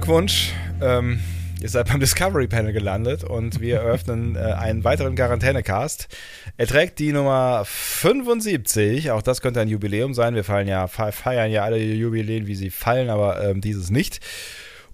Glückwunsch. 0.00 0.54
Ähm, 0.80 1.20
ihr 1.60 1.68
seid 1.68 1.88
beim 1.88 2.00
Discovery 2.00 2.48
Panel 2.48 2.72
gelandet 2.72 3.22
und 3.22 3.60
wir 3.60 3.76
eröffnen 3.80 4.34
äh, 4.34 4.38
einen 4.38 4.82
weiteren 4.82 5.14
Quarantänecast. 5.14 6.08
Er 6.56 6.66
trägt 6.66 6.98
die 7.00 7.12
Nummer 7.12 7.64
75. 7.66 9.10
Auch 9.10 9.20
das 9.20 9.42
könnte 9.42 9.60
ein 9.60 9.68
Jubiläum 9.68 10.14
sein. 10.14 10.34
Wir 10.34 10.42
fallen 10.42 10.68
ja, 10.68 10.86
feiern 10.88 11.50
ja 11.50 11.64
alle 11.64 11.76
Jubiläen, 11.76 12.46
wie 12.46 12.54
sie 12.54 12.70
fallen, 12.70 13.10
aber 13.10 13.44
ähm, 13.44 13.60
dieses 13.60 13.90
nicht. 13.90 14.20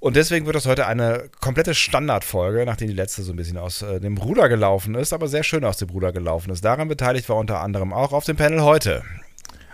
Und 0.01 0.17
deswegen 0.17 0.45
wird 0.45 0.57
das 0.57 0.67
heute 0.67 0.89
eine 0.89 1.31
komplette 1.41 1.77
Standardfolge, 1.77 2.67
nachdem 2.67 2.89
die 2.89 2.95
letzte 2.95 3.23
so 3.23 3.33
ein 3.33 3.37
bisschen 3.37 3.59
aus 3.59 3.83
äh, 3.83 4.01
dem 4.01 4.19
Ruder 4.19 4.49
gelaufen 4.49 4.97
ist, 4.97 5.13
aber 5.13 5.29
sehr 5.29 5.45
schön 5.45 5.65
aus 5.65 5.77
dem 5.77 5.91
Ruder 5.91 6.11
gelaufen 6.11 6.51
ist. 6.51 6.65
Daran 6.65 6.89
beteiligt 6.89 7.29
war 7.29 7.37
unter 7.37 7.61
anderem 7.61 7.93
auch 7.93 8.13
auf 8.13 8.25
dem 8.25 8.37
Panel 8.37 8.63
heute 8.63 9.05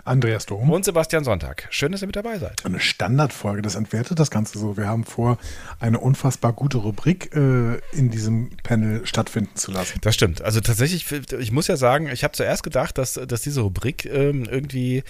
Andreas 0.05 0.47
Dom. 0.47 0.71
Und 0.71 0.85
Sebastian 0.85 1.25
Sonntag. 1.25 1.69
Schön, 1.71 1.93
dass 1.93 2.03
ihr 2.03 2.07
mit 2.07 2.17
dabei 2.17 2.39
seid. 2.39 2.65
Eine 2.65 2.81
Standardfolge, 2.81 3.63
das 3.63 3.77
entwertet 3.77 4.19
das 4.19 4.31
Ganze 4.31 4.59
so. 4.59 4.77
Wir 4.77 4.89
haben 4.89 5.05
vor, 5.05 5.39
eine 5.79 6.01
unfassbar 6.01 6.53
gute 6.53 6.79
Rubrik 6.79 7.35
äh, 7.35 7.79
in 7.93 8.11
diesem 8.11 8.51
Panel 8.63 9.07
stattfinden 9.07 9.55
zu 9.55 9.71
lassen. 9.71 9.99
Das 10.01 10.15
stimmt. 10.15 10.43
Also 10.43 10.61
tatsächlich, 10.61 11.07
ich 11.13 11.53
muss 11.53 11.69
ja 11.69 11.77
sagen, 11.77 12.09
ich 12.09 12.25
habe 12.25 12.33
zuerst 12.33 12.63
gedacht, 12.63 12.99
dass, 12.99 13.15
dass 13.15 13.43
diese 13.43 13.61
Rubrik 13.61 14.05
ähm, 14.07 14.45
irgendwie 14.51 15.05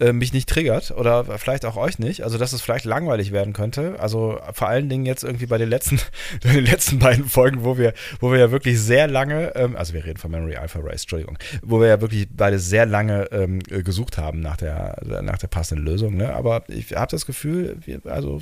äh, 0.00 0.12
mich 0.12 0.32
nicht 0.32 0.48
triggert 0.48 0.90
oder 0.90 1.24
vielleicht 1.38 1.64
auch 1.64 1.76
euch 1.76 2.00
nicht. 2.00 2.24
Also, 2.24 2.36
dass 2.36 2.52
es 2.52 2.60
vielleicht 2.60 2.84
langweilig 2.84 3.30
werden 3.30 3.52
könnte. 3.52 3.94
Also 4.00 4.40
vor 4.52 4.68
allen 4.68 4.88
Dingen 4.88 5.06
jetzt 5.06 5.22
irgendwie 5.22 5.46
bei 5.46 5.56
den 5.56 5.68
letzten, 5.68 6.00
den 6.44 6.64
letzten 6.64 6.98
beiden 6.98 7.26
Folgen, 7.26 7.62
wo 7.62 7.78
wir, 7.78 7.94
wo 8.18 8.32
wir 8.32 8.40
ja 8.40 8.50
wirklich 8.50 8.80
sehr 8.80 9.06
lange, 9.06 9.54
ähm, 9.54 9.76
also 9.76 9.94
wir 9.94 10.04
reden 10.04 10.18
von 10.18 10.32
Memory 10.32 10.56
Alpha 10.56 10.80
Race, 10.80 11.02
Entschuldigung, 11.02 11.38
wo 11.62 11.80
wir 11.80 11.86
ja 11.86 12.00
wirklich 12.00 12.26
beide 12.28 12.58
sehr 12.58 12.86
lange 12.86 13.30
ähm, 13.30 13.60
gesucht 13.60 14.18
haben 14.18 14.40
nach 14.40 14.56
der, 14.56 15.00
nach 15.22 15.38
der 15.38 15.48
passenden 15.48 15.84
Lösung. 15.84 16.16
Ne? 16.16 16.34
Aber 16.34 16.64
ich 16.68 16.96
habe 16.96 17.10
das 17.12 17.24
Gefühl, 17.24 17.76
wir, 17.84 18.00
also 18.06 18.40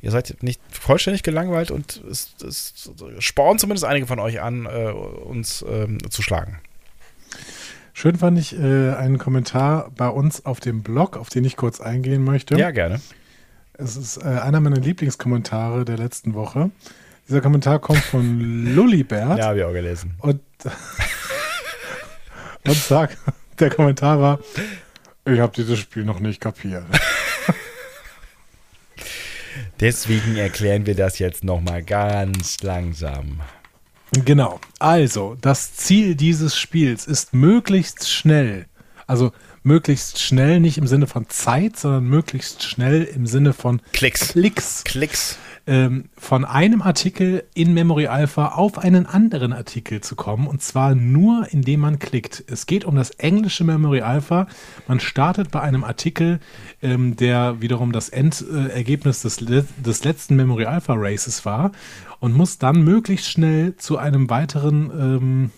ihr 0.00 0.10
seid 0.10 0.42
nicht 0.42 0.60
vollständig 0.70 1.22
gelangweilt 1.22 1.70
und 1.70 2.02
es, 2.10 2.34
es 2.42 2.90
spornt 3.18 3.60
zumindest 3.60 3.84
einige 3.84 4.06
von 4.06 4.18
euch 4.18 4.40
an, 4.40 4.64
äh, 4.64 4.90
uns 4.90 5.62
ähm, 5.68 5.98
zu 6.10 6.22
schlagen. 6.22 6.58
Schön 7.94 8.16
fand 8.16 8.38
ich 8.38 8.58
äh, 8.58 8.94
einen 8.94 9.18
Kommentar 9.18 9.90
bei 9.96 10.08
uns 10.08 10.46
auf 10.46 10.60
dem 10.60 10.82
Blog, 10.82 11.16
auf 11.16 11.28
den 11.28 11.44
ich 11.44 11.56
kurz 11.56 11.80
eingehen 11.80 12.24
möchte. 12.24 12.56
Ja, 12.56 12.70
gerne. 12.70 13.00
Es 13.74 13.96
ist 13.96 14.16
äh, 14.16 14.28
einer 14.28 14.60
meiner 14.60 14.80
Lieblingskommentare 14.80 15.84
der 15.84 15.98
letzten 15.98 16.34
Woche. 16.34 16.70
Dieser 17.28 17.40
Kommentar 17.40 17.78
kommt 17.78 18.00
von 18.00 18.40
Lullibert. 18.74 19.38
ja, 19.38 19.46
habe 19.46 19.58
ich 19.58 19.64
auch 19.64 19.72
gelesen. 19.72 20.14
Und, 20.18 20.40
und 22.66 22.76
sagt, 22.76 23.18
der 23.58 23.70
Kommentar 23.70 24.20
war, 24.20 24.38
ich 25.24 25.38
habe 25.38 25.52
dieses 25.54 25.78
Spiel 25.78 26.04
noch 26.04 26.20
nicht 26.20 26.40
kapiert. 26.40 26.84
Deswegen 29.80 30.36
erklären 30.36 30.86
wir 30.86 30.94
das 30.94 31.18
jetzt 31.18 31.44
nochmal 31.44 31.82
ganz 31.82 32.62
langsam. 32.62 33.40
Genau. 34.12 34.60
Also, 34.78 35.36
das 35.40 35.74
Ziel 35.74 36.14
dieses 36.14 36.56
Spiels 36.56 37.06
ist 37.06 37.32
möglichst 37.32 38.10
schnell, 38.10 38.66
also 39.06 39.32
möglichst 39.62 40.20
schnell 40.20 40.60
nicht 40.60 40.76
im 40.78 40.86
Sinne 40.86 41.06
von 41.06 41.28
Zeit, 41.28 41.78
sondern 41.78 42.04
möglichst 42.04 42.62
schnell 42.62 43.04
im 43.04 43.26
Sinne 43.26 43.52
von 43.52 43.80
Klicks. 43.92 44.28
Klicks. 44.28 44.84
Klicks. 44.84 45.38
Ähm, 45.64 46.08
von 46.18 46.44
einem 46.44 46.82
Artikel 46.82 47.44
in 47.54 47.72
Memory 47.72 48.08
Alpha 48.08 48.48
auf 48.48 48.78
einen 48.78 49.06
anderen 49.06 49.52
Artikel 49.52 50.00
zu 50.00 50.16
kommen 50.16 50.48
und 50.48 50.60
zwar 50.60 50.96
nur 50.96 51.46
indem 51.52 51.78
man 51.78 52.00
klickt. 52.00 52.42
Es 52.48 52.66
geht 52.66 52.84
um 52.84 52.96
das 52.96 53.10
englische 53.10 53.62
Memory 53.62 54.00
Alpha. 54.00 54.48
Man 54.88 54.98
startet 54.98 55.52
bei 55.52 55.60
einem 55.60 55.84
Artikel, 55.84 56.40
ähm, 56.82 57.14
der 57.14 57.60
wiederum 57.60 57.92
das 57.92 58.08
Endergebnis 58.08 59.22
des, 59.22 59.36
des 59.36 60.02
letzten 60.02 60.34
Memory 60.34 60.64
Alpha 60.64 60.94
Races 60.96 61.44
war 61.44 61.70
und 62.18 62.34
muss 62.34 62.58
dann 62.58 62.82
möglichst 62.82 63.30
schnell 63.30 63.76
zu 63.76 63.98
einem 63.98 64.30
weiteren, 64.30 64.90
ähm, 64.90 65.50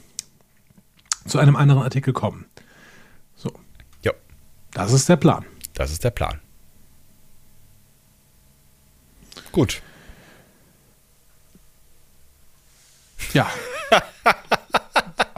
zu 1.26 1.38
einem 1.38 1.56
anderen 1.56 1.82
Artikel 1.82 2.12
kommen. 2.12 2.44
So. 3.36 3.50
Ja. 4.02 4.12
Das 4.74 4.92
ist 4.92 5.08
der 5.08 5.16
Plan. 5.16 5.46
Das 5.72 5.90
ist 5.90 6.04
der 6.04 6.10
Plan. 6.10 6.40
Gut. 9.50 9.80
Ja. 13.34 13.46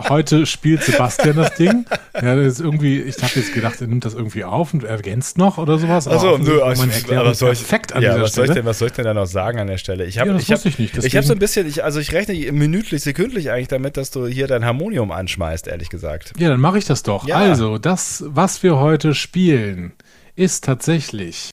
Heute 0.09 0.47
spielt 0.47 0.85
Sebastian 0.85 1.37
das 1.37 1.55
Ding. 1.55 1.85
Ja, 2.15 2.37
das 2.37 2.47
ist 2.47 2.61
irgendwie, 2.61 3.01
ich 3.01 3.17
habe 3.23 3.33
jetzt 3.35 3.53
gedacht, 3.55 3.81
er 3.81 3.87
nimmt 3.87 4.05
das 4.05 4.15
irgendwie 4.15 4.45
auf 4.45 4.73
und 4.73 4.85
ergänzt 4.85 5.39
noch 5.39 5.59
oder 5.59 5.79
sowas. 5.79 6.07
Also, 6.07 6.39
nö, 6.39 6.63
also, 6.63 6.83
man 6.83 6.91
erklärt 6.91 7.21
aber 7.21 7.35
soll 7.35 7.53
ich, 7.55 7.61
perfekt 7.61 7.93
an 7.93 8.03
ja, 8.03 8.21
was 8.21 8.35
Soll 8.35 8.47
ich 8.47 8.53
denn, 8.53 8.65
was 8.65 8.79
soll 8.79 8.89
ich 8.89 8.95
denn 8.95 9.05
da 9.05 9.15
noch 9.15 9.27
sagen 9.27 9.59
an 9.59 9.67
der 9.67 9.79
Stelle? 9.79 10.05
Ich 10.05 10.19
habe 10.19 10.31
ja, 10.31 10.37
ich 10.37 10.53
hab, 10.53 10.65
ich 10.65 10.79
nicht. 10.79 10.97
Ich 10.97 11.17
habe 11.17 11.27
so 11.27 11.33
ein 11.33 11.39
bisschen, 11.39 11.67
ich, 11.67 11.83
also 11.83 11.99
ich 11.99 12.13
rechne 12.13 12.35
minütlich, 12.53 13.03
sekündlich 13.03 13.51
eigentlich 13.51 13.69
damit, 13.69 13.97
dass 13.97 14.11
du 14.11 14.27
hier 14.27 14.47
dein 14.47 14.65
Harmonium 14.65 15.11
anschmeißt, 15.11 15.67
ehrlich 15.67 15.89
gesagt. 15.89 16.35
Ja, 16.39 16.51
dann 16.51 16.61
mache 16.61 16.79
ich 16.79 16.85
das 16.85 17.03
doch. 17.03 17.27
Ja. 17.27 17.37
Also, 17.37 17.79
das, 17.79 18.23
was 18.27 18.63
wir 18.63 18.79
heute 18.79 19.15
spielen, 19.15 19.93
ist 20.37 20.65
tatsächlich 20.65 21.51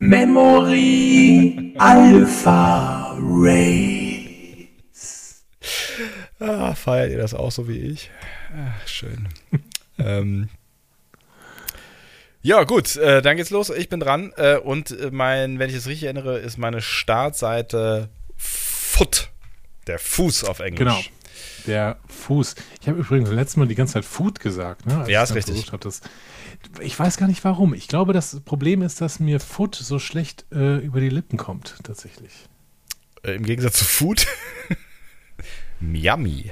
Memory 0.00 1.74
Alpha 1.78 3.16
Ray. 3.20 4.07
Ah, 6.48 6.74
feiert 6.74 7.10
ihr 7.10 7.18
das 7.18 7.34
auch 7.34 7.52
so 7.52 7.68
wie 7.68 7.76
ich? 7.76 8.10
Ach, 8.56 8.88
schön. 8.88 9.28
ähm, 9.98 10.48
ja, 12.40 12.64
gut, 12.64 12.96
äh, 12.96 13.20
dann 13.20 13.36
geht's 13.36 13.50
los. 13.50 13.68
Ich 13.68 13.90
bin 13.90 14.00
dran. 14.00 14.32
Äh, 14.36 14.56
und 14.56 15.12
mein, 15.12 15.58
wenn 15.58 15.68
ich 15.68 15.76
es 15.76 15.86
richtig 15.86 16.04
erinnere, 16.04 16.38
ist 16.38 16.56
meine 16.56 16.80
Startseite 16.80 18.08
Foot. 18.34 19.28
Der 19.86 19.98
Fuß 19.98 20.44
auf 20.44 20.60
Englisch. 20.60 20.78
Genau. 20.78 20.98
Der 21.66 21.98
Fuß. 22.08 22.54
Ich 22.80 22.88
habe 22.88 22.98
übrigens 23.00 23.28
letztes 23.30 23.56
Mal 23.58 23.68
die 23.68 23.74
ganze 23.74 23.94
Zeit 23.94 24.06
Foot 24.06 24.40
gesagt, 24.40 24.86
ne? 24.86 25.04
ja, 25.08 25.22
ist 25.22 25.34
richtig. 25.34 25.70
Hab, 25.70 25.82
das, 25.82 26.00
ich 26.80 26.98
weiß 26.98 27.18
gar 27.18 27.26
nicht 27.26 27.44
warum. 27.44 27.74
Ich 27.74 27.88
glaube, 27.88 28.14
das 28.14 28.40
Problem 28.40 28.80
ist, 28.80 29.02
dass 29.02 29.20
mir 29.20 29.38
Foot 29.38 29.74
so 29.74 29.98
schlecht 29.98 30.46
äh, 30.50 30.78
über 30.78 31.00
die 31.00 31.10
Lippen 31.10 31.36
kommt, 31.36 31.74
tatsächlich. 31.84 32.32
Äh, 33.22 33.32
Im 33.32 33.42
Gegensatz 33.42 33.78
zu 33.78 33.84
Food. 33.84 34.26
Yummy. 35.80 36.50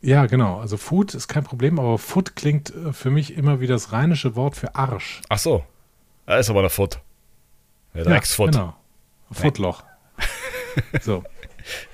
Ja, 0.00 0.26
genau. 0.26 0.60
Also 0.60 0.76
Food 0.76 1.14
ist 1.14 1.28
kein 1.28 1.44
Problem, 1.44 1.78
aber 1.78 1.98
Foot 1.98 2.36
klingt 2.36 2.74
äh, 2.74 2.92
für 2.92 3.10
mich 3.10 3.36
immer 3.36 3.60
wie 3.60 3.66
das 3.66 3.92
rheinische 3.92 4.36
Wort 4.36 4.56
für 4.56 4.74
Arsch. 4.74 5.22
Ach 5.28 5.38
so. 5.38 5.64
Da 6.26 6.38
ist 6.38 6.50
aber 6.50 6.60
der 6.60 6.70
Foot. 6.70 7.00
Der 7.94 8.04
Drecksfoot. 8.04 8.54
Ja, 8.54 8.60
genau. 8.60 8.76
Footloch. 9.32 9.84
so. 11.00 11.24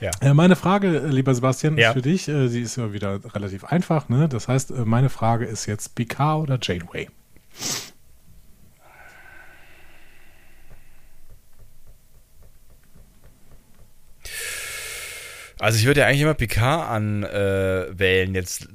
Ja. 0.00 0.10
Äh, 0.20 0.34
meine 0.34 0.56
Frage, 0.56 0.88
äh, 0.88 1.06
lieber 1.06 1.34
Sebastian, 1.34 1.78
ja. 1.78 1.88
ist 1.88 1.94
für 1.94 2.02
dich. 2.02 2.24
Sie 2.24 2.60
ist 2.60 2.76
immer 2.76 2.92
wieder 2.92 3.20
relativ 3.34 3.64
einfach. 3.64 4.08
Ne? 4.08 4.28
Das 4.28 4.48
heißt, 4.48 4.70
meine 4.84 5.08
Frage 5.08 5.46
ist 5.46 5.66
jetzt 5.66 5.94
Picard 5.94 6.42
oder 6.42 6.58
Janeway? 6.60 7.08
Also 15.62 15.78
ich 15.78 15.86
würde 15.86 16.00
ja 16.00 16.08
eigentlich 16.08 16.22
immer 16.22 16.34
Picard 16.34 16.90
anwählen, 16.90 18.34
äh, 18.34 18.38
jetzt 18.38 18.66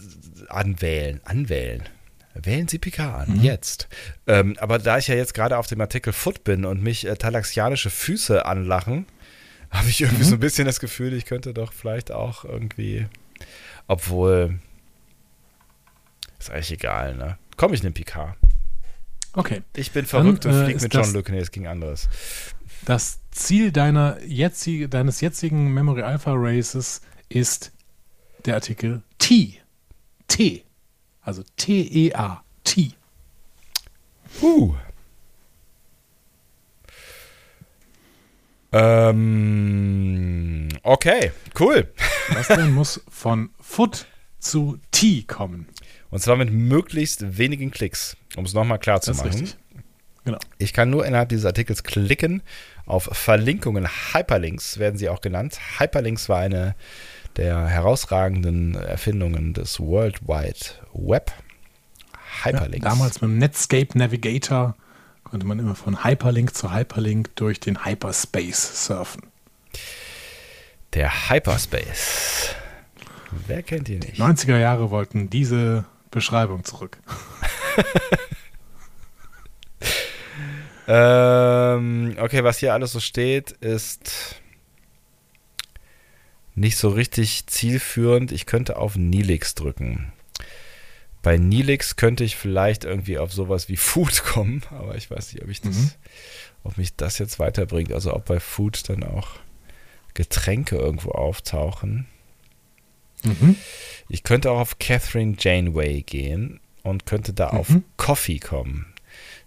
anwählen, 0.47 1.19
anwählen. 1.25 1.83
Wählen 2.33 2.69
Sie 2.69 2.77
Picard 2.77 3.27
an, 3.27 3.37
mhm. 3.39 3.43
jetzt. 3.43 3.89
Ähm, 4.25 4.55
aber 4.57 4.79
da 4.79 4.97
ich 4.97 5.09
ja 5.09 5.15
jetzt 5.15 5.33
gerade 5.33 5.57
auf 5.57 5.67
dem 5.67 5.81
Artikel 5.81 6.13
Foot 6.13 6.45
bin 6.45 6.63
und 6.63 6.81
mich 6.81 7.05
äh, 7.05 7.17
talaxianische 7.17 7.89
Füße 7.89 8.45
anlachen, 8.45 9.05
habe 9.69 9.89
ich 9.89 9.99
irgendwie 9.99 10.23
mhm. 10.23 10.29
so 10.29 10.35
ein 10.35 10.39
bisschen 10.39 10.65
das 10.65 10.79
Gefühl, 10.79 11.11
ich 11.11 11.25
könnte 11.25 11.53
doch 11.53 11.73
vielleicht 11.73 12.09
auch 12.09 12.45
irgendwie, 12.45 13.05
obwohl, 13.87 14.57
ist 16.39 16.51
eigentlich 16.51 16.71
egal, 16.71 17.15
ne? 17.15 17.37
Komm, 17.57 17.73
ich 17.73 17.83
nehme 17.83 17.95
Picard. 17.95 18.37
Okay. 19.33 19.61
Ich 19.75 19.91
bin 19.91 20.05
verrückt 20.05 20.45
Dann, 20.45 20.53
und 20.53 20.63
fliege 20.63 20.79
äh, 20.79 20.83
mit 20.83 20.93
John 20.93 21.11
Luke. 21.11 21.31
Nee, 21.33 21.39
es 21.39 21.51
ging 21.51 21.67
anderes. 21.67 22.07
Das 22.85 23.19
Ziel 23.31 23.71
deiner 23.71 24.21
jetzige, 24.23 24.89
deines 24.89 25.21
jetzigen 25.21 25.73
Memory 25.73 26.01
Alpha 26.03 26.33
Races 26.35 27.01
ist 27.29 27.71
der 28.45 28.55
Artikel 28.55 29.03
T. 29.17 29.59
T. 30.27 30.63
Also 31.21 31.43
T-E-A. 31.57 32.43
T. 32.63 32.91
Huh. 34.41 34.75
Ähm, 38.71 40.69
okay, 40.83 41.31
cool. 41.59 41.91
Was 42.29 42.47
denn 42.47 42.71
muss 42.73 43.01
von 43.09 43.49
Foot 43.59 44.05
zu 44.39 44.79
T 44.91 45.23
kommen? 45.23 45.67
Und 46.09 46.19
zwar 46.19 46.35
mit 46.35 46.51
möglichst 46.51 47.37
wenigen 47.37 47.71
Klicks, 47.71 48.15
um 48.35 48.45
es 48.45 48.53
nochmal 48.53 48.79
klar 48.79 49.01
zu 49.01 49.11
machen. 49.11 49.29
Ist 49.29 49.35
richtig. 49.41 49.57
Genau. 50.27 50.39
Ich 50.57 50.73
kann 50.73 50.89
nur 50.89 51.05
innerhalb 51.05 51.29
dieses 51.29 51.45
Artikels 51.45 51.83
klicken 51.83 52.43
auf 52.85 53.07
Verlinkungen. 53.13 53.87
Hyperlinks 54.11 54.77
werden 54.77 54.97
sie 54.97 55.07
auch 55.07 55.21
genannt. 55.21 55.57
Hyperlinks 55.79 56.27
war 56.27 56.39
eine 56.39 56.75
der 57.37 57.65
herausragenden 57.67 58.75
Erfindungen 58.75 59.53
des 59.53 59.79
World 59.79 60.27
Wide 60.27 60.65
Web. 60.91 61.31
Hyperlinks. 62.43 62.83
Ja, 62.83 62.89
damals 62.91 63.21
mit 63.21 63.29
dem 63.29 63.37
Netscape 63.37 63.97
Navigator 63.97 64.75
konnte 65.23 65.47
man 65.47 65.59
immer 65.59 65.75
von 65.75 66.03
Hyperlink 66.03 66.53
zu 66.53 66.73
Hyperlink 66.73 67.33
durch 67.37 67.61
den 67.61 67.85
Hyperspace 67.85 68.85
surfen. 68.85 69.27
Der 70.93 71.29
Hyperspace. 71.29 72.53
Wer 73.47 73.63
kennt 73.63 73.87
ihn 73.87 73.99
nicht? 73.99 74.19
90er 74.19 74.57
Jahre 74.57 74.91
wollten 74.91 75.29
diese 75.29 75.85
Beschreibung 76.11 76.65
zurück. 76.65 76.97
Ähm, 80.87 82.15
okay, 82.19 82.43
was 82.43 82.59
hier 82.59 82.73
alles 82.73 82.93
so 82.93 82.99
steht, 82.99 83.51
ist 83.51 84.35
nicht 86.55 86.77
so 86.77 86.89
richtig 86.89 87.45
zielführend. 87.47 88.31
Ich 88.31 88.45
könnte 88.45 88.77
auf 88.77 88.95
Nilix 88.95 89.53
drücken. 89.55 90.11
Bei 91.21 91.37
Nilix 91.37 91.97
könnte 91.97 92.23
ich 92.23 92.35
vielleicht 92.37 92.85
irgendwie 92.85 93.17
auf 93.17 93.33
sowas 93.33 93.67
wie 93.69 93.77
Food 93.77 94.23
kommen, 94.23 94.63
aber 94.71 94.95
ich 94.95 95.11
weiß 95.11 95.33
nicht, 95.33 95.43
ob 95.43 95.49
ich 95.49 95.61
das, 95.61 95.75
Mhm. 95.75 95.91
ob 96.63 96.77
mich 96.77 96.95
das 96.95 97.17
jetzt 97.19 97.37
weiterbringt. 97.39 97.91
Also 97.91 98.13
ob 98.13 98.25
bei 98.25 98.39
Food 98.39 98.87
dann 98.89 99.03
auch 99.03 99.27
Getränke 100.13 100.77
irgendwo 100.77 101.11
auftauchen. 101.11 102.07
Mhm. 103.23 103.55
Ich 104.09 104.23
könnte 104.23 104.51
auch 104.51 104.59
auf 104.59 104.79
Catherine 104.79 105.35
Janeway 105.37 106.01
gehen 106.01 106.59
und 106.83 107.05
könnte 107.05 107.33
da 107.33 107.49
auf 107.49 107.69
Mhm. 107.69 107.83
Coffee 107.97 108.39
kommen. 108.39 108.93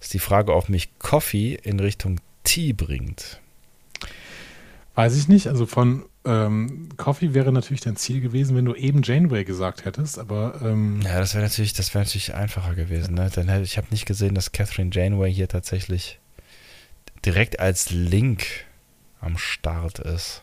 Ist 0.01 0.15
die 0.15 0.19
Frage, 0.19 0.55
ob 0.55 0.69
mich 0.69 0.99
Coffee 0.99 1.55
in 1.55 1.79
Richtung 1.79 2.21
Tea 2.45 2.73
bringt. 2.73 3.41
Weiß 4.95 5.17
ich 5.17 5.29
nicht. 5.29 5.47
Also 5.47 5.67
von 5.67 6.05
ähm, 6.25 6.89
Coffee 6.97 7.33
wäre 7.33 7.53
natürlich 7.53 7.81
dein 7.81 7.97
Ziel 7.97 8.21
gewesen, 8.21 8.57
wenn 8.57 8.65
du 8.65 8.75
eben 8.75 9.03
Janeway 9.03 9.45
gesagt 9.45 9.85
hättest, 9.85 10.19
aber 10.19 10.61
ähm, 10.63 11.01
Ja, 11.03 11.19
das 11.19 11.35
wäre 11.35 11.45
natürlich, 11.45 11.73
das 11.73 11.95
wäre 11.95 12.05
natürlich 12.05 12.35
einfacher 12.35 12.75
gewesen. 12.75 13.15
Ne? 13.15 13.31
Dann 13.35 13.49
hätte 13.49 13.63
ich 13.63 13.77
habe 13.79 13.87
nicht 13.91 14.07
gesehen, 14.07 14.35
dass 14.35 14.53
Catherine 14.53 14.91
Janeway 14.93 15.33
hier 15.33 15.49
tatsächlich 15.49 16.19
direkt 17.25 17.61
als 17.61 17.91
Link 17.91 18.45
am 19.21 19.39
Start 19.39 19.99
ist. 19.99 20.43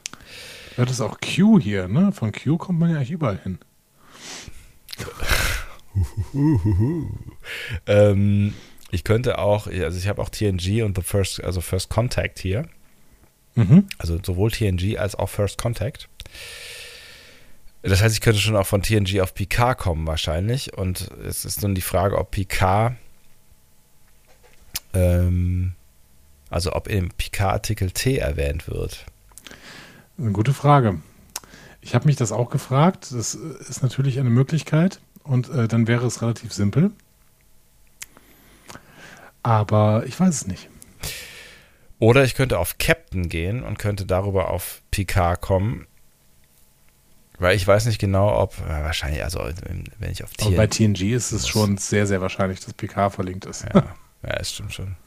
das 0.76 0.92
ist 0.92 1.02
auch 1.02 1.18
Q 1.20 1.60
hier, 1.60 1.88
ne? 1.88 2.12
Von 2.12 2.32
Q 2.32 2.58
kommt 2.58 2.80
man 2.80 2.92
ja 2.92 2.98
eigentlich 2.98 3.12
überall 3.12 3.40
hin. 3.40 3.60
Ähm, 7.86 8.54
ich 8.92 9.04
könnte 9.04 9.38
auch, 9.40 9.68
also 9.68 9.98
ich 9.98 10.08
habe 10.08 10.22
auch 10.22 10.30
TNG 10.30 10.84
und 10.84 10.96
the 10.96 11.04
First, 11.04 11.44
also 11.44 11.62
First 11.62 11.90
Contact 11.90 12.40
hier. 12.40 12.68
Mhm. 13.56 13.88
Also 13.98 14.20
sowohl 14.24 14.52
TNG 14.52 14.98
als 14.98 15.16
auch 15.16 15.30
First 15.30 15.58
Contact. 15.58 16.08
Das 17.82 18.02
heißt, 18.02 18.16
ich 18.16 18.22
könnte 18.22 18.40
schon 18.40 18.56
auch 18.56 18.68
von 18.68 18.82
TNG 18.82 19.22
auf 19.22 19.34
Picard 19.34 19.78
kommen 19.78 20.06
wahrscheinlich. 20.08 20.78
Und 20.78 21.10
es 21.26 21.46
ist 21.46 21.62
nun 21.62 21.76
die 21.76 21.82
Frage, 21.82 22.18
ob 22.18 22.32
Picard, 22.32 22.96
ähm, 24.94 25.74
also 26.50 26.74
ob 26.74 26.88
im 26.88 27.10
Picard-Artikel 27.10 27.92
T 27.92 28.18
erwähnt 28.18 28.68
wird. 28.68 29.06
Eine 30.18 30.32
gute 30.32 30.54
Frage. 30.54 31.02
Ich 31.82 31.96
habe 31.96 32.06
mich 32.08 32.16
das 32.16 32.32
auch 32.32 32.50
gefragt. 32.50 33.08
Das 33.12 33.36
ist 33.36 33.84
natürlich 33.84 34.20
eine 34.20 34.30
Möglichkeit 34.30 35.00
und 35.24 35.50
äh, 35.50 35.68
dann 35.68 35.88
wäre 35.88 36.06
es 36.06 36.22
relativ 36.22 36.54
simpel. 36.54 36.92
Aber 39.48 40.04
ich 40.06 40.20
weiß 40.20 40.28
es 40.36 40.46
nicht. 40.48 40.68
Oder 42.00 42.26
ich 42.26 42.36
könnte 42.36 42.60
auf 42.60 42.78
Captain 42.80 43.30
gehen 43.30 43.64
und 43.64 43.80
könnte 43.80 44.06
darüber 44.06 44.50
auf 44.50 44.82
Picard 44.92 45.40
kommen. 45.40 45.88
Weil 47.40 47.56
ich 47.56 47.66
weiß 47.66 47.86
nicht 47.86 47.98
genau, 48.00 48.38
ob, 48.42 48.58
äh, 48.60 48.68
wahrscheinlich, 48.84 49.24
also 49.24 49.40
wenn 50.00 50.12
ich 50.12 50.24
auf 50.26 50.32
Aber 50.42 50.52
bei 50.52 50.68
TNG. 50.68 50.96
TNG 50.98 51.14
ist 51.14 51.32
es 51.32 51.44
Das- 51.44 51.48
schon 51.48 51.78
sehr, 51.78 52.06
sehr 52.06 52.20
wahrscheinlich, 52.20 52.60
dass 52.60 52.74
PK 52.74 53.10
verlinkt 53.10 53.46
ist. 53.46 53.64
Ja, 53.74 53.96
ja, 54.24 54.34
es 54.38 54.52
stimmt 54.52 54.74
schon. 54.74 54.98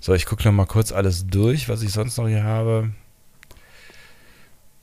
So, 0.00 0.14
ich 0.14 0.26
gucke 0.26 0.42
noch 0.44 0.52
mal 0.52 0.66
kurz 0.66 0.90
alles 0.90 1.28
durch, 1.28 1.68
was 1.68 1.82
ich 1.82 1.92
sonst 1.92 2.16
noch 2.16 2.26
hier 2.26 2.42
habe. 2.42 2.90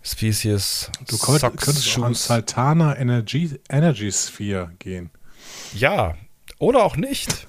Species, 0.01 0.91
Du 1.07 1.17
könnt, 1.17 1.39
Socks, 1.41 1.65
könntest 1.65 1.87
Shoes. 1.89 2.25
Saltana 2.25 2.95
Energy, 2.97 3.59
Energy 3.69 4.11
Sphere 4.11 4.71
gehen. 4.79 5.09
Ja, 5.73 6.15
oder 6.59 6.83
auch 6.83 6.95
nicht. 6.95 7.47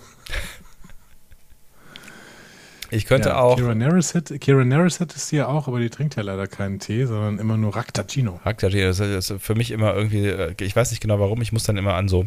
Ich 2.90 3.06
könnte 3.06 3.30
ja, 3.30 3.38
auch. 3.38 3.56
Kira 3.56 3.74
Nerysset, 3.74 4.40
Kira 4.40 4.64
Nerysset 4.64 5.14
ist 5.14 5.30
hier 5.30 5.48
auch, 5.48 5.68
aber 5.68 5.80
die 5.80 5.90
trinkt 5.90 6.16
ja 6.16 6.22
leider 6.22 6.46
keinen 6.46 6.78
Tee, 6.78 7.04
sondern 7.04 7.38
immer 7.38 7.56
nur 7.56 7.74
Raktagino. 7.74 8.40
Hacktaji, 8.44 8.82
das 8.82 9.00
ist 9.00 9.34
für 9.38 9.54
mich 9.54 9.70
immer 9.70 9.94
irgendwie, 9.94 10.26
äh, 10.26 10.54
ich 10.60 10.76
weiß 10.76 10.90
nicht 10.90 11.00
genau 11.00 11.18
warum, 11.18 11.42
ich 11.42 11.52
muss 11.52 11.64
dann 11.64 11.76
immer 11.76 11.94
an 11.94 12.08
so 12.08 12.26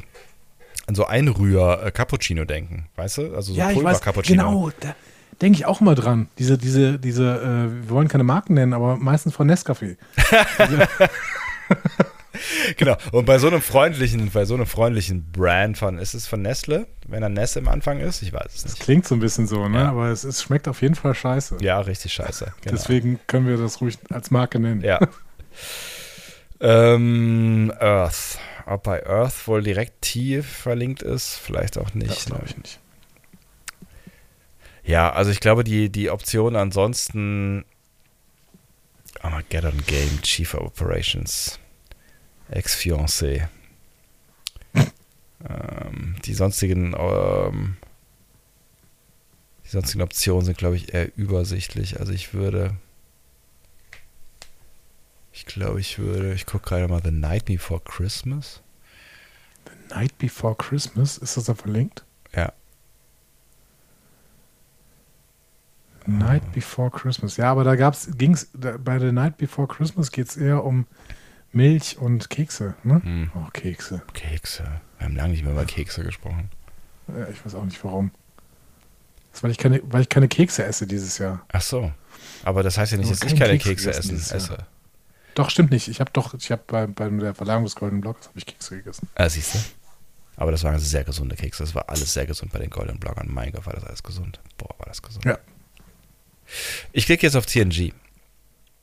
an 0.87 0.95
so 0.95 1.05
Einrühr-Cappuccino 1.05 2.45
denken, 2.45 2.87
weißt 2.95 3.19
du? 3.19 3.35
Also 3.35 3.53
so 3.53 3.61
Pulver-Cappuccino. 3.61 4.43
genau, 4.43 4.71
da 4.79 4.95
denke 5.39 5.57
ich 5.57 5.65
auch 5.65 5.81
mal 5.81 5.95
dran. 5.95 6.27
Diese, 6.39 6.57
diese, 6.57 6.99
diese, 6.99 7.23
äh, 7.23 7.87
wir 7.87 7.91
wollen 7.91 8.07
keine 8.07 8.23
Marken 8.23 8.55
nennen, 8.55 8.73
aber 8.73 8.97
meistens 8.97 9.35
von 9.35 9.49
Nescafé. 9.49 9.97
Genau. 12.77 12.95
Und 13.11 13.25
bei 13.25 13.37
so 13.39 13.47
einem 13.47 13.61
freundlichen, 13.61 14.29
bei 14.31 14.45
so 14.45 14.53
einem 14.55 14.65
freundlichen 14.65 15.31
Brand 15.31 15.77
von, 15.77 15.97
ist 15.97 16.13
es 16.13 16.27
von 16.27 16.41
Nestle, 16.41 16.87
wenn 17.07 17.21
da 17.21 17.29
Ness 17.29 17.55
im 17.55 17.67
Anfang 17.67 17.99
ist? 17.99 18.21
Ich 18.21 18.31
weiß 18.33 18.45
es 18.55 18.63
Das 18.63 18.71
nicht. 18.73 18.83
klingt 18.83 19.07
so 19.07 19.15
ein 19.15 19.19
bisschen 19.19 19.47
so, 19.47 19.67
ne? 19.67 19.79
Ja. 19.79 19.89
Aber 19.89 20.07
es, 20.09 20.23
es 20.23 20.41
schmeckt 20.43 20.67
auf 20.67 20.81
jeden 20.81 20.95
Fall 20.95 21.15
scheiße. 21.15 21.57
Ja, 21.61 21.79
richtig 21.79 22.13
scheiße. 22.13 22.53
Genau. 22.61 22.75
Deswegen 22.75 23.19
können 23.27 23.47
wir 23.47 23.57
das 23.57 23.81
ruhig 23.81 23.97
als 24.09 24.31
Marke 24.31 24.59
nennen. 24.59 24.81
Ja. 24.81 24.99
ähm, 26.59 27.73
Earth. 27.79 28.39
Ob 28.65 28.83
bei 28.83 29.05
Earth 29.07 29.47
wohl 29.47 29.63
direkt 29.63 30.01
T 30.01 30.41
verlinkt 30.43 31.01
ist, 31.01 31.35
vielleicht 31.37 31.77
auch 31.77 31.93
nicht. 31.93 32.09
Das 32.11 32.25
glaube 32.25 32.43
ne? 32.43 32.49
ich 32.49 32.57
nicht. 32.57 32.79
Ja, 34.83 35.11
also 35.11 35.31
ich 35.31 35.39
glaube, 35.39 35.63
die, 35.63 35.89
die 35.91 36.09
Option 36.09 36.55
ansonsten 36.55 37.65
Armageddon 39.21 39.77
Game, 39.87 40.21
Chief 40.21 40.53
of 40.53 40.61
Operations, 40.67 41.59
Ex-Fiancé. 42.49 43.47
ähm, 45.47 46.15
die 46.25 46.33
sonstigen 46.33 46.95
ähm, 46.97 47.77
die 49.65 49.69
sonstigen 49.69 50.01
Optionen 50.01 50.45
sind, 50.45 50.57
glaube 50.57 50.75
ich, 50.75 50.93
eher 50.93 51.15
übersichtlich. 51.15 51.99
Also 51.99 52.11
ich 52.11 52.33
würde 52.33 52.75
ich 55.39 55.45
glaube, 55.45 55.79
ich 55.79 55.97
würde, 55.99 56.33
ich 56.33 56.45
gucke 56.45 56.67
gerade 56.67 56.87
mal 56.89 57.01
The 57.01 57.11
Night 57.11 57.45
Before 57.45 57.79
Christmas. 57.79 58.61
Night 59.89 60.17
Before 60.17 60.53
Christmas, 60.55 61.17
ist 61.17 61.37
das 61.37 61.45
da 61.45 61.55
verlinkt? 61.55 62.03
Ja. 62.35 62.51
Night 66.05 66.51
Before 66.51 66.91
Christmas. 66.91 67.37
Ja, 67.37 67.51
aber 67.51 67.63
da 67.63 67.75
gab's, 67.75 68.09
ging's, 68.17 68.49
da, 68.53 68.77
bei 68.77 68.99
The 68.99 69.13
Night 69.13 69.37
Before 69.37 69.67
Christmas 69.67 70.11
geht 70.11 70.27
es 70.27 70.35
eher 70.35 70.65
um 70.65 70.85
Milch 71.51 71.97
und 71.97 72.29
Kekse, 72.29 72.75
ne? 72.83 73.01
Hm. 73.03 73.31
Oh, 73.35 73.49
Kekse. 73.51 74.01
Kekse. 74.13 74.63
Wir 74.97 75.05
haben 75.05 75.15
lange 75.15 75.31
nicht 75.31 75.43
mehr 75.43 75.53
über 75.53 75.65
Kekse 75.65 76.03
gesprochen. 76.03 76.49
Ja, 77.07 77.27
ich 77.29 77.43
weiß 77.43 77.55
auch 77.55 77.65
nicht 77.65 77.83
warum. 77.83 78.11
Das 79.31 79.39
ist, 79.39 79.43
weil 79.43 79.51
ich 79.51 79.57
keine, 79.57 79.81
weil 79.83 80.01
ich 80.01 80.09
keine 80.09 80.27
Kekse 80.27 80.63
esse 80.63 80.85
dieses 80.85 81.17
Jahr. 81.17 81.41
Ach 81.51 81.61
so. 81.61 81.91
Aber 82.43 82.63
das 82.63 82.77
heißt 82.77 82.91
ja 82.91 82.97
nicht, 82.97 83.09
dass 83.09 83.21
ich 83.21 83.29
kein 83.29 83.39
keine 83.39 83.53
Keks 83.53 83.83
Kekse 83.83 83.89
gegessen 83.91 84.15
essen, 84.15 84.35
esse. 84.35 84.57
Doch, 85.35 85.49
stimmt 85.49 85.71
nicht. 85.71 85.87
Ich 85.87 85.99
habe 85.99 86.11
doch, 86.11 86.33
ich 86.33 86.51
habe 86.51 86.63
bei, 86.67 86.87
bei 86.87 87.09
der 87.09 87.33
Verleihung 87.33 87.63
des 87.63 87.75
Golden 87.75 88.01
Blocks 88.01 88.27
habe 88.27 88.37
ich 88.37 88.45
Kekse 88.45 88.77
gegessen. 88.77 89.07
Ah, 89.15 89.29
siehst 89.29 89.55
du? 89.55 89.59
Aber 90.35 90.51
das 90.51 90.63
waren 90.63 90.79
sehr 90.79 91.03
gesunde 91.03 91.35
Kekse. 91.35 91.63
Das 91.63 91.75
war 91.75 91.89
alles 91.89 92.13
sehr 92.13 92.25
gesund 92.25 92.51
bei 92.51 92.59
den 92.59 92.69
Golden 92.69 92.99
Bloggern. 92.99 93.27
Mein 93.29 93.51
Gott, 93.51 93.65
war 93.65 93.73
das 93.73 93.83
alles 93.83 94.03
gesund. 94.03 94.39
Boah, 94.57 94.73
war 94.77 94.85
das 94.87 95.01
gesund. 95.01 95.25
Ja. 95.25 95.37
Ich 96.91 97.05
klicke 97.05 97.25
jetzt 97.25 97.35
auf 97.35 97.45
TNG. 97.45 97.93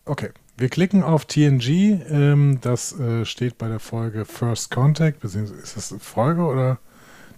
Okay. 0.07 0.31
Wir 0.57 0.69
klicken 0.71 1.03
auf 1.03 1.27
TNG. 1.27 2.01
Ähm, 2.11 2.59
das 2.63 2.99
äh, 2.99 3.25
steht 3.25 3.59
bei 3.59 3.69
der 3.69 3.81
Folge 3.81 4.25
First 4.25 4.71
Contact. 4.71 5.21
Beziehungsweise 5.21 5.61
Ist 5.61 5.77
das 5.77 5.91
eine 5.93 6.01
Folge 6.01 6.43
oder 6.43 6.79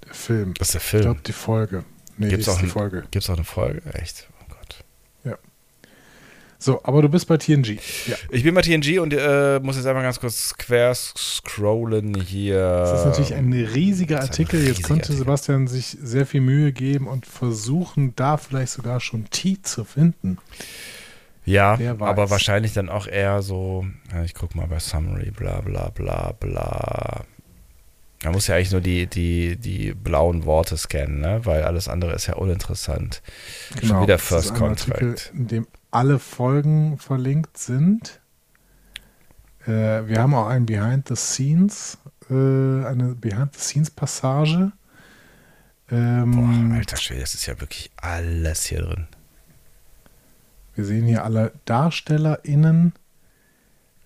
der 0.06 0.14
Film? 0.14 0.54
Das 0.54 0.68
ist 0.68 0.74
der 0.74 0.80
Ich 0.80 0.86
Film. 0.86 1.02
glaube, 1.02 1.20
die 1.26 1.32
Folge. 1.32 1.84
Nee, 2.16 2.28
Gibt's 2.28 2.46
ist 2.46 2.54
auch 2.54 2.60
die 2.60 2.66
Folge. 2.66 3.02
Gibt 3.10 3.24
es 3.24 3.30
auch 3.30 3.34
eine 3.34 3.44
Folge? 3.44 3.82
Echt? 3.94 4.28
Oh 4.40 4.44
Gott. 4.48 4.84
So, 6.60 6.80
aber 6.82 7.02
du 7.02 7.08
bist 7.08 7.28
bei 7.28 7.36
TNG. 7.36 7.78
Ja. 8.08 8.16
Ich 8.32 8.42
bin 8.42 8.52
bei 8.52 8.62
TNG 8.62 8.98
und 8.98 9.14
äh, 9.14 9.60
muss 9.60 9.76
jetzt 9.76 9.86
einmal 9.86 10.02
ganz 10.02 10.18
kurz 10.18 10.54
quer 10.58 10.92
scrollen 10.92 12.20
hier. 12.20 12.58
Das 12.60 12.98
ist 13.00 13.06
natürlich 13.06 13.34
ein 13.34 13.52
riesiger 13.52 14.16
ist 14.18 14.24
ein 14.24 14.28
Artikel. 14.30 14.58
Jetzt 14.60 14.70
riesiger 14.70 14.88
konnte 14.88 15.02
Artikel. 15.04 15.18
Sebastian 15.18 15.68
sich 15.68 15.96
sehr 16.02 16.26
viel 16.26 16.40
Mühe 16.40 16.72
geben 16.72 17.06
und 17.06 17.26
versuchen, 17.26 18.14
da 18.16 18.36
vielleicht 18.38 18.72
sogar 18.72 18.98
schon 18.98 19.30
T 19.30 19.58
zu 19.62 19.84
finden. 19.84 20.38
Ja, 21.44 21.78
aber 22.00 22.30
wahrscheinlich 22.30 22.74
dann 22.74 22.88
auch 22.88 23.06
eher 23.06 23.42
so, 23.42 23.86
ja, 24.12 24.22
ich 24.22 24.34
guck 24.34 24.54
mal 24.54 24.66
bei 24.66 24.78
Summary, 24.78 25.30
bla 25.30 25.60
bla 25.60 25.90
bla 25.90 26.32
bla. 26.32 27.24
Man 28.24 28.32
muss 28.32 28.48
ja 28.48 28.56
eigentlich 28.56 28.72
nur 28.72 28.80
die, 28.80 29.06
die, 29.06 29.56
die 29.56 29.94
blauen 29.94 30.44
Worte 30.44 30.76
scannen, 30.76 31.20
ne? 31.20 31.40
weil 31.44 31.62
alles 31.62 31.88
andere 31.88 32.12
ist 32.14 32.26
ja 32.26 32.34
uninteressant. 32.34 33.22
Schon 33.80 34.02
wieder 34.02 34.14
das 34.14 34.22
ist 34.22 34.28
First 34.28 34.52
ein 34.52 34.62
Artikel, 34.62 34.98
Contract. 34.98 35.32
in 35.34 35.46
dem 35.46 35.66
alle 35.90 36.18
Folgen 36.18 36.98
verlinkt 36.98 37.56
sind. 37.58 38.20
Äh, 39.66 40.06
wir 40.06 40.18
haben 40.18 40.34
auch 40.34 40.48
ein 40.48 40.66
Behind 40.66 41.06
the 41.08 41.16
Scenes, 41.16 41.98
äh, 42.28 42.34
eine 42.34 43.14
Behind 43.14 43.54
the 43.54 43.60
Scenes 43.60 43.90
Passage. 43.90 44.72
Ähm, 45.90 46.32
Boah, 46.32 46.76
alter 46.76 46.96
Schwede, 46.96 47.20
das 47.20 47.34
ist 47.34 47.46
ja 47.46 47.58
wirklich 47.60 47.90
alles 47.96 48.64
hier 48.66 48.82
drin. 48.82 49.06
Wir 50.78 50.84
sehen 50.84 51.06
hier 51.06 51.24
alle 51.24 51.50
DarstellerInnen, 51.64 52.92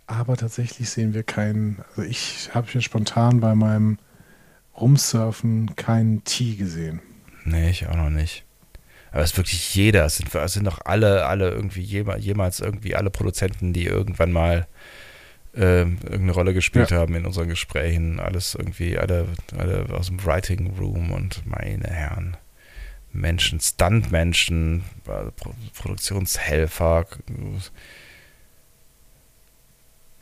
aber 0.07 0.39
tatsächlich 0.39 0.89
sehen 0.89 1.13
wir 1.13 1.23
keinen, 1.23 1.85
also 1.91 2.01
ich 2.01 2.49
habe 2.55 2.67
hier 2.71 2.81
spontan 2.81 3.41
bei 3.41 3.55
meinem 3.55 3.99
Rumsurfen 4.81 5.77
keinen 5.77 6.25
T 6.25 6.55
gesehen. 6.55 7.03
Nee, 7.45 7.69
ich 7.69 7.87
auch 7.89 7.97
noch 7.97 8.09
nicht. 8.09 8.47
Aber 9.11 9.21
es 9.23 9.33
ist 9.33 9.37
wirklich 9.37 9.75
jeder. 9.75 10.07
Es 10.07 10.17
sind, 10.17 10.35
es 10.35 10.53
sind 10.55 10.65
doch 10.67 10.79
alle, 10.87 11.27
alle 11.27 11.51
irgendwie 11.51 11.83
jema- 11.85 12.17
jemals 12.17 12.61
irgendwie 12.61 12.97
alle 12.97 13.11
Produzenten, 13.11 13.75
die 13.75 13.85
irgendwann 13.85 14.33
mal 14.33 14.67
ähm, 15.55 15.99
irgendeine 16.05 16.33
Rolle 16.33 16.55
gespielt 16.55 16.91
Ja. 16.91 16.97
haben 17.01 17.15
in 17.15 17.27
unseren 17.27 17.49
Gesprächen. 17.49 18.19
Alles 18.19 18.55
irgendwie, 18.55 18.97
alle, 18.97 19.27
alle 19.59 19.85
aus 19.93 20.07
dem 20.07 20.25
Writing 20.25 20.73
Room 20.79 21.13
und 21.13 21.43
meine 21.47 21.89
Herren. 21.89 22.39
Menschen, 23.13 23.61
Stuntmenschen, 23.61 24.85
äh, 25.07 25.31
Pro 25.33 25.55
Produktionshelfer. 25.75 27.07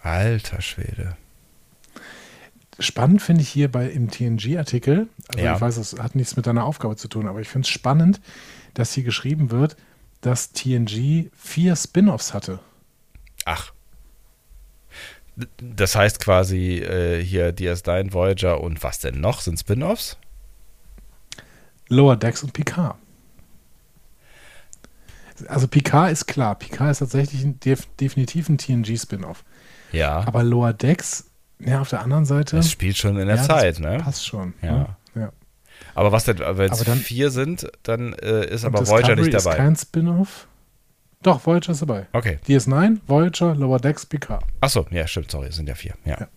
Alter 0.02 0.62
Schwede. 0.62 1.16
Spannend 2.78 3.20
finde 3.20 3.42
ich 3.42 3.49
hier 3.50 3.70
bei 3.70 3.87
im 3.90 4.11
TNG-Artikel, 4.11 5.09
also 5.28 5.44
Ja. 5.44 5.54
ich 5.54 5.61
weiß, 5.61 5.76
das 5.76 5.99
hat 5.99 6.14
nichts 6.14 6.37
mit 6.37 6.47
deiner 6.47 6.64
Aufgabe 6.64 6.97
zu 6.97 7.09
tun, 7.09 7.28
aber 7.28 7.40
ich 7.40 7.49
finde 7.49 7.66
es 7.66 7.68
spannend, 7.68 8.20
dass 8.73 8.94
hier 8.94 9.04
geschrieben 9.04 9.50
wird, 9.50 9.76
dass 10.23 10.52
TNG 10.52 11.30
vier 11.37 11.76
Spin-offs 11.76 12.32
hatte. 12.32 12.59
Ach. 13.44 13.73
Das 15.59 15.94
heißt 15.94 16.20
quasi 16.20 16.78
äh, 16.78 17.23
hier 17.23 17.54
DS9, 17.54 18.12
Voyager 18.12 18.61
und 18.61 18.82
was 18.82 18.99
denn 19.00 19.20
noch? 19.20 19.40
Sind 19.40 19.59
Spin-Offs? 19.59 20.16
Lower 21.90 22.16
Decks 22.16 22.42
und 22.42 22.52
Picard. 22.52 22.97
Also 25.49 25.68
Picard 25.68 26.12
ist 26.12 26.26
klar, 26.26 26.54
Picard 26.54 26.92
ist 26.92 26.99
tatsächlich 26.99 27.42
ein, 27.44 27.59
def, 27.61 27.87
definitiv 27.99 28.49
ein 28.49 28.59
TNG-Spin-off. 28.59 29.44
Ja. 29.92 30.25
Aber 30.26 30.42
Lower 30.42 30.73
Decks, 30.73 31.25
ja, 31.59 31.80
auf 31.80 31.90
der 31.90 32.00
anderen 32.02 32.25
Seite. 32.25 32.56
Das 32.56 32.70
spielt 32.70 32.97
schon 32.97 33.18
in 33.18 33.26
der 33.26 33.37
ja, 33.37 33.42
Zeit, 33.42 33.75
das 33.75 33.80
ne? 33.80 33.99
Passt 33.99 34.26
schon. 34.26 34.54
Ja. 34.62 34.73
Ne? 34.73 34.87
ja. 35.14 35.32
Aber 35.94 36.12
was 36.12 36.25
denn, 36.25 36.38
wenn 36.38 36.70
es 36.70 36.82
vier 36.82 37.30
sind, 37.30 37.66
dann 37.82 38.12
äh, 38.14 38.47
ist 38.47 38.64
aber 38.64 38.87
Voyager 38.87 39.16
Discovery 39.16 39.23
nicht 39.26 39.35
ist 39.35 39.47
dabei. 39.47 39.56
kein 39.56 39.76
Spin-off. 39.76 40.47
Doch, 41.23 41.44
Voyager 41.44 41.73
ist 41.73 41.82
dabei. 41.82 42.06
Okay. 42.12 42.38
DS9, 42.47 42.99
Voyager, 43.06 43.54
Lower 43.54 43.78
Decks, 43.78 44.06
Picard. 44.06 44.44
Achso, 44.61 44.87
ja, 44.90 45.06
stimmt, 45.06 45.30
sorry, 45.30 45.49
es 45.49 45.56
sind 45.56 45.68
ja 45.68 45.75
vier. 45.75 45.94
Ja, 46.04 46.20
Ja. 46.20 46.28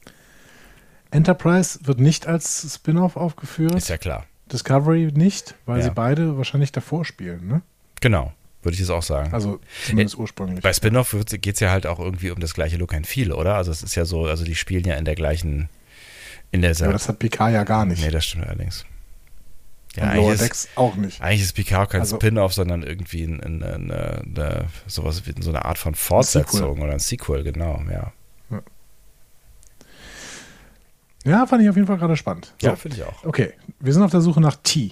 Enterprise 1.11 1.79
wird 1.83 1.99
nicht 1.99 2.25
als 2.25 2.73
Spin-off 2.73 3.17
aufgeführt. 3.17 3.75
ist 3.75 3.89
ja 3.89 3.97
klar. 3.97 4.25
Discovery 4.51 5.11
nicht, 5.13 5.55
weil 5.65 5.77
Ja. 5.79 5.85
sie 5.85 5.91
beide 5.91 6.37
wahrscheinlich 6.37 6.71
davor 6.71 7.05
spielen. 7.05 7.47
Ne? 7.47 7.61
Genau, 8.01 8.33
würde 8.61 8.73
ich 8.73 8.79
jetzt 8.79 8.89
auch 8.89 9.03
sagen. 9.03 9.33
Also 9.33 9.59
zumindest 9.85 10.17
ursprünglich. 10.17 10.61
Bei 10.61 10.73
Spin-off 10.73 11.15
geht 11.27 11.53
es 11.55 11.59
ja 11.59 11.71
halt 11.71 11.87
auch 11.87 11.99
irgendwie 11.99 12.31
um 12.31 12.39
das 12.39 12.53
gleiche 12.53 12.77
Look 12.77 12.93
and 12.93 13.07
Feel, 13.07 13.31
oder? 13.31 13.55
Also 13.55 13.71
es 13.71 13.81
ist 13.83 13.95
ja 13.95 14.05
so, 14.05 14.25
also 14.25 14.43
die 14.43 14.55
spielen 14.55 14.85
ja 14.85 14.95
in 14.95 15.05
der 15.05 15.15
gleichen, 15.15 15.69
in 16.51 16.61
der 16.61 16.71
Aber 16.81 16.93
das 16.93 17.07
hat 17.09 17.19
Picard 17.19 17.53
ja 17.53 17.63
gar 17.63 17.85
nicht. 17.85 18.03
Nee, 18.03 18.11
das 18.11 18.25
stimmt 18.25 18.45
allerdings. 18.47 18.85
Ja, 19.95 20.03
Und 20.03 20.09
eigentlich 20.09 20.21
Lower 20.23 20.33
ist, 20.33 20.41
Decks 20.43 20.67
auch 20.75 20.95
nicht. 20.95 21.21
eigentlich 21.21 21.41
ist 21.41 21.53
Picard 21.53 21.89
kein 21.91 22.01
Also- 22.01 22.15
Spin-off, 22.17 22.53
sondern 22.53 22.81
irgendwie 22.83 23.23
ein, 23.23 23.39
ein, 23.41 23.63
ein, 23.63 23.91
eine, 23.91 24.65
sowas 24.87 25.25
wie 25.27 25.33
so 25.41 25.49
eine 25.51 25.65
Art 25.65 25.77
von 25.77 25.93
Fortsetzung 25.95 26.81
oder 26.81 26.93
ein 26.93 26.99
Sequel, 26.99 27.43
genau, 27.43 27.81
ja. 27.91 28.11
Ja, 31.25 31.45
fand 31.45 31.63
ich 31.63 31.69
auf 31.69 31.75
jeden 31.75 31.87
Fall 31.87 31.97
gerade 31.97 32.15
spannend. 32.17 32.53
So, 32.61 32.67
Ja, 32.67 32.75
finde 32.75 32.97
ich 32.97 33.03
auch. 33.03 33.23
okay, 33.23 33.53
wir 33.79 33.93
sind 33.93 34.03
auf 34.03 34.11
der 34.11 34.21
Suche 34.21 34.41
nach 34.41 34.57
T. 34.61 34.91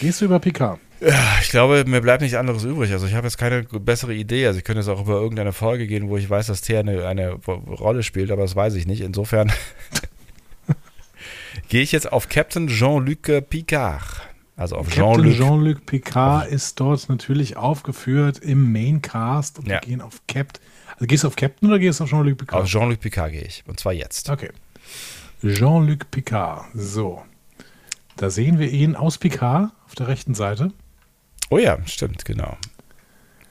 Gehst 0.00 0.20
du 0.20 0.24
über 0.26 0.40
Picard? 0.40 0.78
Ja, 1.00 1.38
ich 1.42 1.48
glaube, 1.50 1.84
mir 1.86 2.00
bleibt 2.00 2.22
nichts 2.22 2.36
anderes 2.36 2.64
übrig. 2.64 2.92
Also 2.92 3.06
ich 3.06 3.14
habe 3.14 3.26
jetzt 3.26 3.36
keine 3.38 3.62
bessere 3.64 4.14
Idee. 4.14 4.46
Also 4.46 4.58
ich 4.58 4.64
könnte 4.64 4.80
jetzt 4.80 4.88
auch 4.88 5.00
über 5.02 5.14
irgendeine 5.14 5.52
Folge 5.52 5.86
gehen, 5.86 6.08
wo 6.08 6.16
ich 6.16 6.28
weiß, 6.28 6.46
dass 6.46 6.60
Thea 6.62 6.80
eine, 6.80 7.06
eine 7.06 7.32
Rolle 7.46 8.02
spielt, 8.02 8.30
aber 8.30 8.42
das 8.42 8.56
weiß 8.56 8.74
ich 8.74 8.86
nicht. 8.86 9.00
Insofern 9.02 9.52
gehe 11.68 11.82
ich 11.82 11.92
jetzt 11.92 12.10
auf 12.12 12.28
Captain 12.28 12.68
Jean-Luc 12.68 13.48
Picard. 13.48 14.02
Also 14.56 14.76
auf 14.76 14.88
Captain 14.88 15.04
Jean-Luc. 15.24 15.36
Jean-Luc 15.36 15.86
Picard 15.86 16.48
ist 16.48 16.78
dort 16.80 17.08
natürlich 17.08 17.56
aufgeführt 17.56 18.38
im 18.38 18.70
Maincast 18.72 19.58
und 19.58 19.66
Ja. 19.66 19.74
wir 19.74 19.80
gehen 19.80 20.00
auf 20.00 20.20
Captain. 20.28 20.62
Also 20.94 21.06
gehst 21.06 21.24
du 21.24 21.28
auf 21.28 21.36
Captain 21.36 21.68
oder 21.68 21.78
gehst 21.78 22.00
du 22.00 22.04
auf 22.04 22.10
Jean-Luc 22.10 22.38
Picard? 22.38 22.62
auf 22.62 22.68
Jean-Luc 22.68 23.00
Picard 23.00 23.32
gehe 23.32 23.42
ich. 23.42 23.64
Und 23.66 23.80
zwar 23.80 23.92
jetzt. 23.92 24.30
Okay. 24.30 24.50
Jean-Luc 25.44 26.10
Picard. 26.10 26.66
So. 26.74 27.22
Da 28.16 28.30
sehen 28.30 28.58
wir 28.58 28.70
ihn 28.70 28.94
aus 28.96 29.18
Picard 29.18 29.72
auf 29.86 29.94
der 29.94 30.08
rechten 30.08 30.34
Seite. 30.34 30.72
Oh 31.50 31.58
ja, 31.58 31.78
stimmt, 31.86 32.24
genau. 32.24 32.56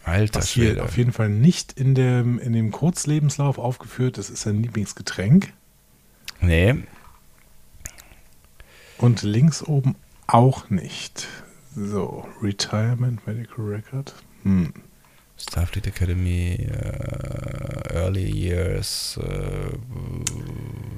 Alter 0.04 0.40
Was 0.40 0.50
hier 0.50 0.70
Schwede. 0.72 0.84
auf 0.84 0.98
jeden 0.98 1.12
Fall 1.14 1.30
nicht 1.30 1.74
in 1.74 1.96
dem, 1.96 2.40
in 2.40 2.54
dem 2.54 2.72
Kurzlebenslauf 2.72 3.58
aufgeführt 3.58 4.18
ist, 4.18 4.30
ist 4.30 4.42
sein 4.42 4.62
Lieblingsgetränk. 4.62 5.54
Nee, 6.42 6.76
Und 8.98 9.22
links 9.24 9.64
oben 9.64 9.96
auch 10.28 10.70
nicht. 10.70 11.28
So, 11.76 12.28
Retirement 12.42 13.26
Medical 13.26 13.66
Record. 13.66 14.14
Hm. 14.44 14.74
Starfleet 15.38 15.88
Academy, 15.88 16.56
äh, 16.70 17.94
Early 17.94 18.30
Years, 18.30 19.20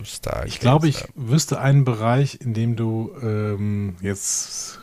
Stargate. 0.06 0.48
Ich 0.48 0.60
glaube, 0.60 0.88
ich 0.88 1.04
wüsste 1.16 1.60
einen 1.60 1.84
Bereich, 1.86 2.40
in 2.42 2.54
dem 2.54 2.76
du 2.76 3.12
ähm, 3.22 3.96
jetzt 4.02 4.80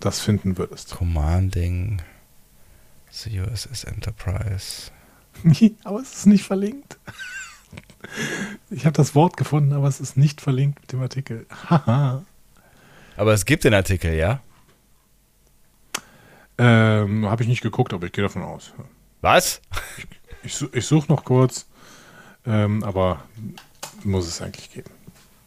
das 0.00 0.20
finden 0.20 0.58
würdest. 0.58 0.90
Commanding, 0.96 2.02
the 3.10 3.40
USS 3.40 3.84
Enterprise. 3.84 4.90
aber 5.84 6.00
es 6.00 6.12
ist 6.14 6.26
nicht 6.26 6.44
verlinkt. 6.44 6.98
Ich 8.68 8.84
habe 8.84 8.94
das 8.94 9.14
Wort 9.14 9.36
gefunden, 9.36 9.72
aber 9.72 9.86
es 9.86 10.00
ist 10.00 10.16
nicht 10.16 10.40
verlinkt 10.40 10.80
mit 10.82 10.92
dem 10.92 11.00
Artikel. 11.00 11.46
Haha. 11.70 12.24
Aber 13.16 13.32
es 13.32 13.44
gibt 13.46 13.64
den 13.64 13.72
Artikel, 13.74 14.12
ja? 14.14 14.40
ähm, 16.58 17.26
habe 17.26 17.42
ich 17.42 17.48
nicht 17.48 17.62
geguckt, 17.62 17.92
aber 17.94 18.06
ich 18.06 18.12
gehe 18.12 18.22
davon 18.22 18.42
aus. 18.42 18.72
Was? 19.20 19.62
Ich, 20.42 20.54
su- 20.54 20.68
ich 20.72 20.84
suche 20.86 21.10
noch 21.10 21.24
kurz, 21.24 21.66
ähm, 22.44 22.82
aber 22.84 23.22
muss 24.04 24.26
es 24.26 24.42
eigentlich 24.42 24.70
geben. 24.70 24.90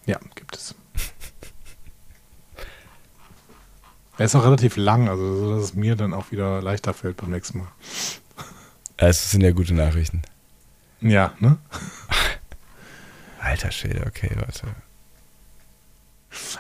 Ja, 0.06 0.20
gibt 0.36 0.56
es. 0.56 0.76
Er 4.18 4.28
ist 4.28 4.36
auch 4.36 4.46
relativ 4.46 4.78
lang, 4.78 5.10
also 5.10 5.36
so, 5.36 5.56
dass 5.56 5.64
es 5.66 5.74
mir 5.74 5.98
dann 5.98 6.14
auch 6.14 6.32
wieder 6.32 6.62
leichter 6.62 6.94
fällt 6.94 7.18
beim 7.18 7.32
nächsten 7.32 7.60
Mal. 7.60 7.68
Es 8.98 9.32
sind 9.32 9.42
ja 9.42 9.52
gute 9.52 9.74
Nachrichten. 9.74 10.22
Ja, 11.02 11.34
ne? 11.40 11.58
Alter 13.42 13.72
Schwede, 13.72 14.06
okay, 14.08 14.32
warte. 14.36 14.68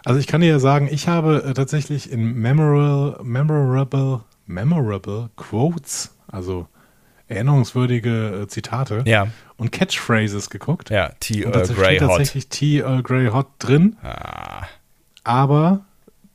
Also 0.03 0.19
ich 0.19 0.27
kann 0.27 0.41
dir 0.41 0.49
ja 0.49 0.59
sagen, 0.59 0.89
ich 0.91 1.07
habe 1.07 1.43
äh, 1.43 1.53
tatsächlich 1.53 2.11
in 2.11 2.33
memorable, 2.33 3.23
memorable, 3.23 4.23
memorable 4.45 5.29
Quotes, 5.37 6.11
also 6.27 6.67
erinnerungswürdige 7.27 8.41
äh, 8.43 8.47
Zitate 8.47 9.03
Ja, 9.05 9.27
und 9.57 9.71
Catchphrases 9.71 10.49
geguckt. 10.49 10.89
ja, 10.89 11.09
Tea 11.19 11.43
Earl 11.43 11.51
da 11.51 11.61
Grey 11.73 11.97
steht 11.97 12.01
Hot. 12.01 12.09
tatsächlich 12.09 12.47
Tea 12.49 12.79
Earl 12.81 13.03
Grey 13.03 13.27
Hot 13.27 13.47
drin, 13.59 13.97
Ah. 14.03 14.67
aber 15.23 15.85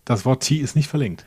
das 0.04 0.24
Wort 0.24 0.42
Tea 0.42 0.58
ist 0.58 0.74
nicht 0.76 0.88
verlinkt. 0.88 1.24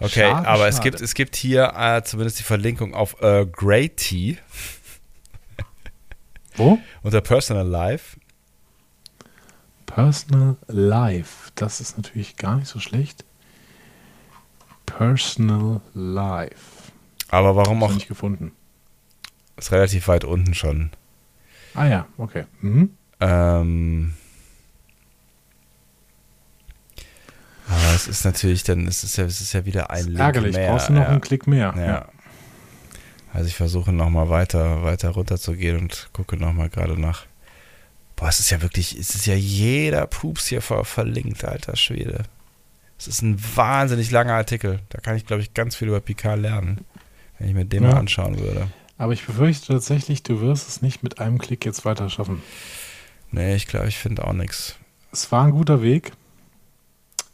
Okay, 0.00 0.20
Schade, 0.30 0.48
aber 0.48 0.68
es 0.68 0.76
schade. 0.76 0.90
gibt, 0.90 1.00
es 1.02 1.14
gibt 1.14 1.36
hier 1.36 1.72
äh, 1.76 2.02
zumindest 2.02 2.38
die 2.38 2.42
Verlinkung 2.42 2.94
auf 2.94 3.16
Earl 3.22 3.46
Grey 3.46 3.88
Tea 3.88 4.36
Wo? 6.56 6.78
unter 7.02 7.20
Personal 7.20 7.66
Life. 7.66 8.16
Personal 9.94 10.56
Life. 10.66 11.52
Das 11.54 11.80
ist 11.80 11.96
natürlich 11.96 12.36
gar 12.36 12.56
nicht 12.56 12.66
so 12.66 12.80
schlecht. 12.80 13.24
Personal 14.86 15.80
Life. 15.94 16.90
Aber 17.28 17.54
warum 17.54 17.80
auch, 17.84 17.94
nicht 17.94 18.08
gefunden. 18.08 18.50
ist 19.56 19.70
relativ 19.70 20.08
weit 20.08 20.24
unten 20.24 20.54
schon. 20.54 20.90
Ah 21.74 21.86
ja, 21.86 22.06
okay. 22.18 22.44
Mhm. 22.60 22.90
Ähm, 23.20 24.14
das 27.68 28.08
ist 28.08 28.24
natürlich, 28.24 28.64
dann 28.64 28.88
ist 28.88 29.04
es 29.04 29.16
ja, 29.16 29.24
es 29.24 29.40
ist 29.40 29.52
ja 29.52 29.64
wieder 29.64 29.90
ein 29.90 30.06
Link 30.06 30.18
Ärgerlich, 30.18 30.56
mehr. 30.56 30.70
brauchst 30.70 30.88
du 30.88 30.94
noch 30.94 31.02
ja. 31.02 31.08
einen 31.08 31.20
Klick 31.20 31.46
mehr. 31.46 31.72
Ja. 31.76 32.08
Also 33.32 33.46
ich 33.46 33.54
versuche 33.54 33.92
nochmal 33.92 34.28
weiter, 34.28 34.82
weiter 34.82 35.10
runter 35.10 35.38
zu 35.38 35.54
gehen 35.54 35.78
und 35.78 36.10
gucke 36.12 36.36
nochmal 36.36 36.68
gerade 36.68 37.00
nach. 37.00 37.26
Boah, 38.24 38.30
es 38.30 38.40
ist 38.40 38.48
ja 38.48 38.62
wirklich, 38.62 38.98
es 38.98 39.14
ist 39.14 39.26
ja 39.26 39.34
jeder 39.34 40.06
Pups 40.06 40.46
hier 40.46 40.62
ver 40.62 40.86
verlinkt, 40.86 41.44
alter 41.44 41.76
Schwede. 41.76 42.22
Es 42.98 43.06
ist 43.06 43.20
ein 43.20 43.38
wahnsinnig 43.54 44.10
langer 44.10 44.32
Artikel. 44.32 44.80
Da 44.88 44.98
kann 45.02 45.14
ich, 45.14 45.26
glaube 45.26 45.42
ich, 45.42 45.52
ganz 45.52 45.76
viel 45.76 45.88
über 45.88 46.00
Picard 46.00 46.40
lernen, 46.40 46.86
wenn 47.38 47.48
ich 47.48 47.54
mir 47.54 47.66
den 47.66 47.82
Ja. 47.82 47.90
mal 47.90 47.98
anschauen 47.98 48.38
würde. 48.40 48.68
Aber 48.96 49.12
ich 49.12 49.26
befürchte 49.26 49.74
tatsächlich, 49.74 50.22
du 50.22 50.40
wirst 50.40 50.66
es 50.70 50.80
nicht 50.80 51.02
mit 51.02 51.18
einem 51.18 51.36
Klick 51.36 51.66
jetzt 51.66 51.84
weiter 51.84 52.08
schaffen. 52.08 52.42
Nee, 53.30 53.56
ich 53.56 53.66
glaube, 53.66 53.88
ich 53.88 53.98
finde 53.98 54.26
auch 54.26 54.32
nichts. 54.32 54.76
Es 55.12 55.30
war 55.30 55.44
ein 55.44 55.50
guter 55.50 55.82
Weg. 55.82 56.12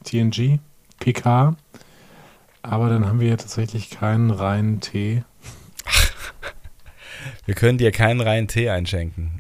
TNG, 0.02 0.58
PK. 0.98 1.54
Aber 2.62 2.88
dann 2.88 3.06
haben 3.06 3.20
wir 3.20 3.28
ja 3.28 3.36
tatsächlich 3.36 3.90
keinen 3.90 4.32
reinen 4.32 4.80
Tee. 4.80 5.22
Wir 7.46 7.54
können 7.54 7.78
dir 7.78 7.92
keinen 7.92 8.20
reinen 8.20 8.48
Tee 8.48 8.70
einschenken. 8.70 9.39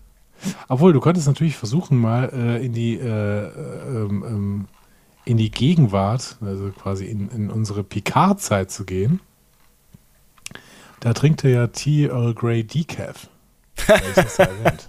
Obwohl, 0.68 0.92
du 0.92 1.00
könntest 1.00 1.26
natürlich 1.26 1.56
versuchen, 1.56 1.98
mal 1.98 2.30
äh, 2.32 2.64
in 2.64 2.72
die 2.72 2.94
äh, 2.98 3.46
ähm, 3.46 4.24
ähm, 4.26 4.68
in 5.24 5.36
die 5.36 5.50
Gegenwart, 5.50 6.38
also 6.40 6.70
quasi 6.70 7.06
in, 7.06 7.28
in 7.30 7.50
unsere 7.50 7.84
Picard-Zeit 7.84 8.70
zu 8.70 8.84
gehen. 8.84 9.20
Da 11.00 11.12
trinkt 11.12 11.44
er 11.44 11.50
ja 11.50 11.66
Tea 11.66 12.06
Earl 12.06 12.34
Grey 12.34 12.64
Decaf. 12.64 13.28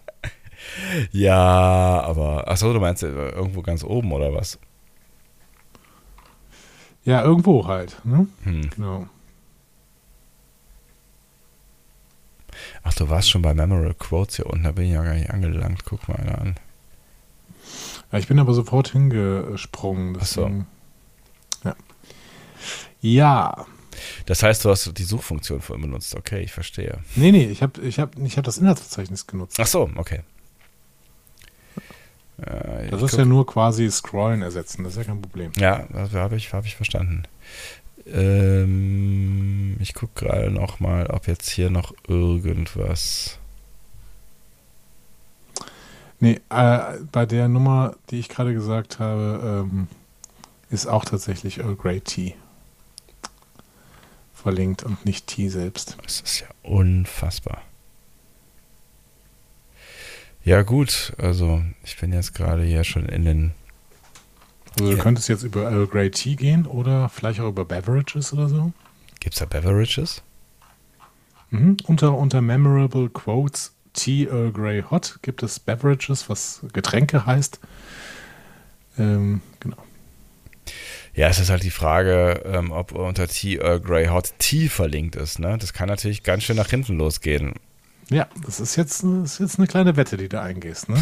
Ja, 1.11 2.01
aber, 2.01 2.47
achso, 2.47 2.71
du 2.71 2.79
meinst 2.79 3.03
äh, 3.03 3.07
irgendwo 3.07 3.61
ganz 3.61 3.83
oben 3.83 4.11
oder 4.11 4.33
was? 4.33 4.59
Ja, 7.03 7.23
irgendwo 7.23 7.67
halt. 7.67 7.99
Ne? 8.03 8.27
Hm. 8.43 8.69
Genau. 8.75 9.07
Ach, 12.83 12.93
du 12.93 13.09
warst 13.09 13.29
schon 13.29 13.41
bei 13.41 13.53
Memorable 13.53 13.93
Quotes 13.93 14.37
hier 14.37 14.47
unten, 14.47 14.63
da 14.63 14.71
bin 14.71 14.85
ich 14.85 14.91
ja 14.93 15.03
gar 15.03 15.13
nicht 15.13 15.29
angelangt. 15.29 15.85
Guck 15.85 16.07
mal 16.07 16.15
einer 16.17 16.39
an. 16.41 16.55
Ja, 18.11 18.17
ich 18.19 18.27
bin 18.27 18.39
aber 18.39 18.53
sofort 18.53 18.89
hingesprungen. 18.91 20.17
Ach 20.19 20.25
so. 20.25 20.41
deswegen- 20.45 20.67
Ja. 21.63 21.75
Ja. 23.01 23.65
Das 24.25 24.41
heißt, 24.41 24.65
du 24.65 24.69
hast 24.69 24.97
die 24.97 25.03
Suchfunktion 25.03 25.61
vorhin 25.61 25.83
benutzt. 25.85 26.15
Okay, 26.15 26.41
ich 26.41 26.51
verstehe. 26.51 26.99
Nee, 27.15 27.31
nee, 27.31 27.45
ich 27.45 27.61
habe 27.61 27.79
ich 27.81 27.99
hab, 27.99 28.17
ich 28.17 28.37
hab 28.37 28.43
das 28.45 28.57
Inhaltsverzeichnis 28.57 29.27
genutzt. 29.27 29.59
Ach 29.59 29.67
so, 29.67 29.89
okay. 29.95 30.21
Äh, 32.41 32.89
Das 32.89 33.01
ist 33.03 33.11
guck- 33.11 33.19
ja 33.19 33.25
nur 33.25 33.45
quasi 33.45 33.89
Scrollen 33.91 34.41
ersetzen, 34.41 34.83
das 34.83 34.93
ist 34.93 34.97
ja 34.99 35.03
kein 35.03 35.21
Problem. 35.21 35.51
Ja, 35.57 35.85
das 35.91 36.13
habe 36.13 36.35
ich, 36.35 36.51
hab 36.53 36.65
ich 36.65 36.75
verstanden. 36.75 37.23
Ähm, 38.07 39.77
ich 39.79 39.93
gucke 39.93 40.25
gerade 40.25 40.51
noch 40.51 40.79
mal, 40.79 41.07
ob 41.07 41.27
jetzt 41.27 41.49
hier 41.49 41.69
noch 41.69 41.93
irgendwas. 42.07 43.37
Nee, 46.19 46.39
äh, 46.49 46.97
bei 47.11 47.25
der 47.25 47.47
Nummer, 47.47 47.95
die 48.09 48.19
ich 48.19 48.29
gerade 48.29 48.53
gesagt 48.53 48.99
habe, 48.99 49.65
ähm, 49.65 49.87
ist 50.69 50.85
auch 50.85 51.03
tatsächlich 51.03 51.59
Earl 51.59 51.75
Grey 51.75 51.99
Tea 51.99 52.35
verlinkt 54.33 54.83
und 54.83 55.05
nicht 55.05 55.27
Tea 55.27 55.49
selbst. 55.49 55.97
Das 56.03 56.21
ist 56.21 56.39
ja 56.39 56.47
unfassbar. 56.63 57.61
Ja, 60.43 60.63
gut, 60.63 61.13
also 61.17 61.63
ich 61.83 61.97
bin 61.97 62.11
jetzt 62.11 62.33
gerade 62.33 62.63
hier 62.63 62.83
schon 62.83 63.05
in 63.05 63.25
den. 63.25 63.51
Also 64.73 64.91
du 64.91 64.97
Ja. 64.97 65.03
könntest 65.03 65.27
jetzt 65.29 65.43
über 65.43 65.63
Earl 65.63 65.87
Grey 65.87 66.09
Tea 66.11 66.35
gehen 66.35 66.65
oder 66.65 67.09
vielleicht 67.09 67.39
auch 67.39 67.49
über 67.49 67.65
Beverages 67.65 68.33
oder 68.33 68.47
so. 68.47 68.71
Gibt's 69.19 69.39
da 69.39 69.45
Beverages? 69.45 70.21
Mhm. 71.49 71.77
Unter, 71.85 72.17
unter 72.17 72.41
Memorable 72.41 73.09
Quotes 73.09 73.73
Tea 73.93 74.25
Earl 74.27 74.51
Grey 74.51 74.83
Hot 74.89 75.19
gibt 75.21 75.43
es 75.43 75.59
Beverages, 75.59 76.29
was 76.29 76.61
Getränke 76.71 77.25
heißt. 77.25 77.59
Ähm, 78.97 79.41
genau. 79.59 79.77
Ja, 81.13 81.27
es 81.27 81.39
ist 81.39 81.49
halt 81.49 81.63
die 81.63 81.71
Frage, 81.71 82.41
ähm, 82.45 82.71
ob 82.71 82.93
unter 82.93 83.27
Tea 83.27 83.57
Earl 83.57 83.81
Grey 83.81 84.07
Hot 84.07 84.33
Tea 84.39 84.69
verlinkt 84.69 85.17
ist. 85.17 85.39
Ne? 85.39 85.57
Das 85.57 85.73
kann 85.73 85.89
natürlich 85.89 86.23
ganz 86.23 86.43
schön 86.43 86.55
nach 86.55 86.69
hinten 86.69 86.97
losgehen. 86.97 87.53
Ja, 88.09 88.27
das 88.45 88.59
ist 88.59 88.75
jetzt, 88.75 89.03
das 89.03 89.33
ist 89.33 89.39
jetzt 89.39 89.57
eine 89.57 89.67
kleine 89.67 89.95
Wette, 89.95 90.17
die 90.17 90.27
du 90.27 90.41
eingehst. 90.41 90.89
Ne? 90.89 91.01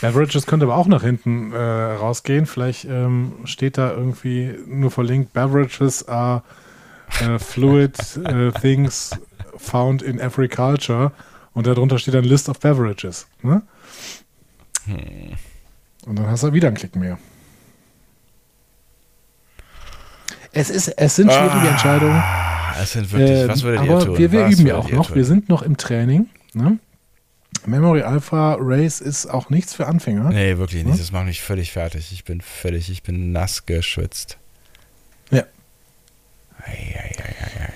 Beverages 0.00 0.46
könnte 0.46 0.64
aber 0.66 0.76
auch 0.76 0.88
nach 0.88 1.02
hinten 1.02 1.52
äh, 1.52 1.56
rausgehen. 1.58 2.46
Vielleicht 2.46 2.84
ähm, 2.86 3.32
steht 3.44 3.78
da 3.78 3.92
irgendwie 3.92 4.54
nur 4.66 4.90
verlinkt, 4.90 5.32
Beverages 5.32 6.08
are 6.08 6.42
äh, 7.20 7.38
fluid 7.38 7.96
äh, 8.24 8.50
things 8.52 9.10
found 9.56 10.02
in 10.02 10.18
every 10.18 10.48
culture. 10.48 11.12
Und 11.54 11.66
darunter 11.66 11.98
steht 11.98 12.14
dann 12.14 12.24
List 12.24 12.48
of 12.48 12.58
Beverages. 12.60 13.26
Ne? 13.42 13.62
Hm. 14.86 15.36
Und 16.06 16.18
dann 16.18 16.26
hast 16.28 16.42
du 16.42 16.52
wieder 16.52 16.68
einen 16.68 16.76
Klick 16.76 16.96
mehr. 16.96 17.18
Es, 20.52 20.70
ist, 20.70 20.88
es 20.88 21.16
sind 21.16 21.30
schwierige 21.32 21.68
Entscheidungen. 21.68 22.16
Ah, 22.16 22.74
es 22.82 22.92
sind 22.92 23.12
wirklich, 23.12 23.30
Ähm, 23.42 23.48
was 23.48 23.62
würdet 23.62 23.84
ihr 23.84 23.90
aber 23.92 24.04
tun? 24.04 24.18
wir, 24.18 24.32
wir 24.32 24.44
was 24.46 24.52
üben 24.54 24.66
ja 24.66 24.76
auch 24.76 24.90
noch. 24.90 25.06
tun? 25.08 25.16
Wir 25.16 25.24
sind 25.24 25.48
noch 25.48 25.62
im 25.62 25.76
Training. 25.76 26.28
Ne? 26.58 26.78
Memory 27.66 28.02
Alpha 28.02 28.56
Race 28.58 29.00
ist 29.00 29.26
auch 29.26 29.50
nichts 29.50 29.74
für 29.74 29.86
Anfänger. 29.86 30.30
Nee, 30.30 30.58
wirklich 30.58 30.84
nicht. 30.84 30.94
Hm? 30.94 30.98
Das 30.98 31.12
macht 31.12 31.26
mich 31.26 31.40
völlig 31.40 31.72
fertig. 31.72 32.12
Ich 32.12 32.24
bin 32.24 32.40
völlig, 32.40 32.90
ich 32.90 33.02
bin 33.02 33.32
nass 33.32 33.66
geschwitzt. 33.66 34.38
Ja. 35.30 35.44
Ei, 36.64 36.94
ei, 36.98 37.12
ei. 37.18 37.72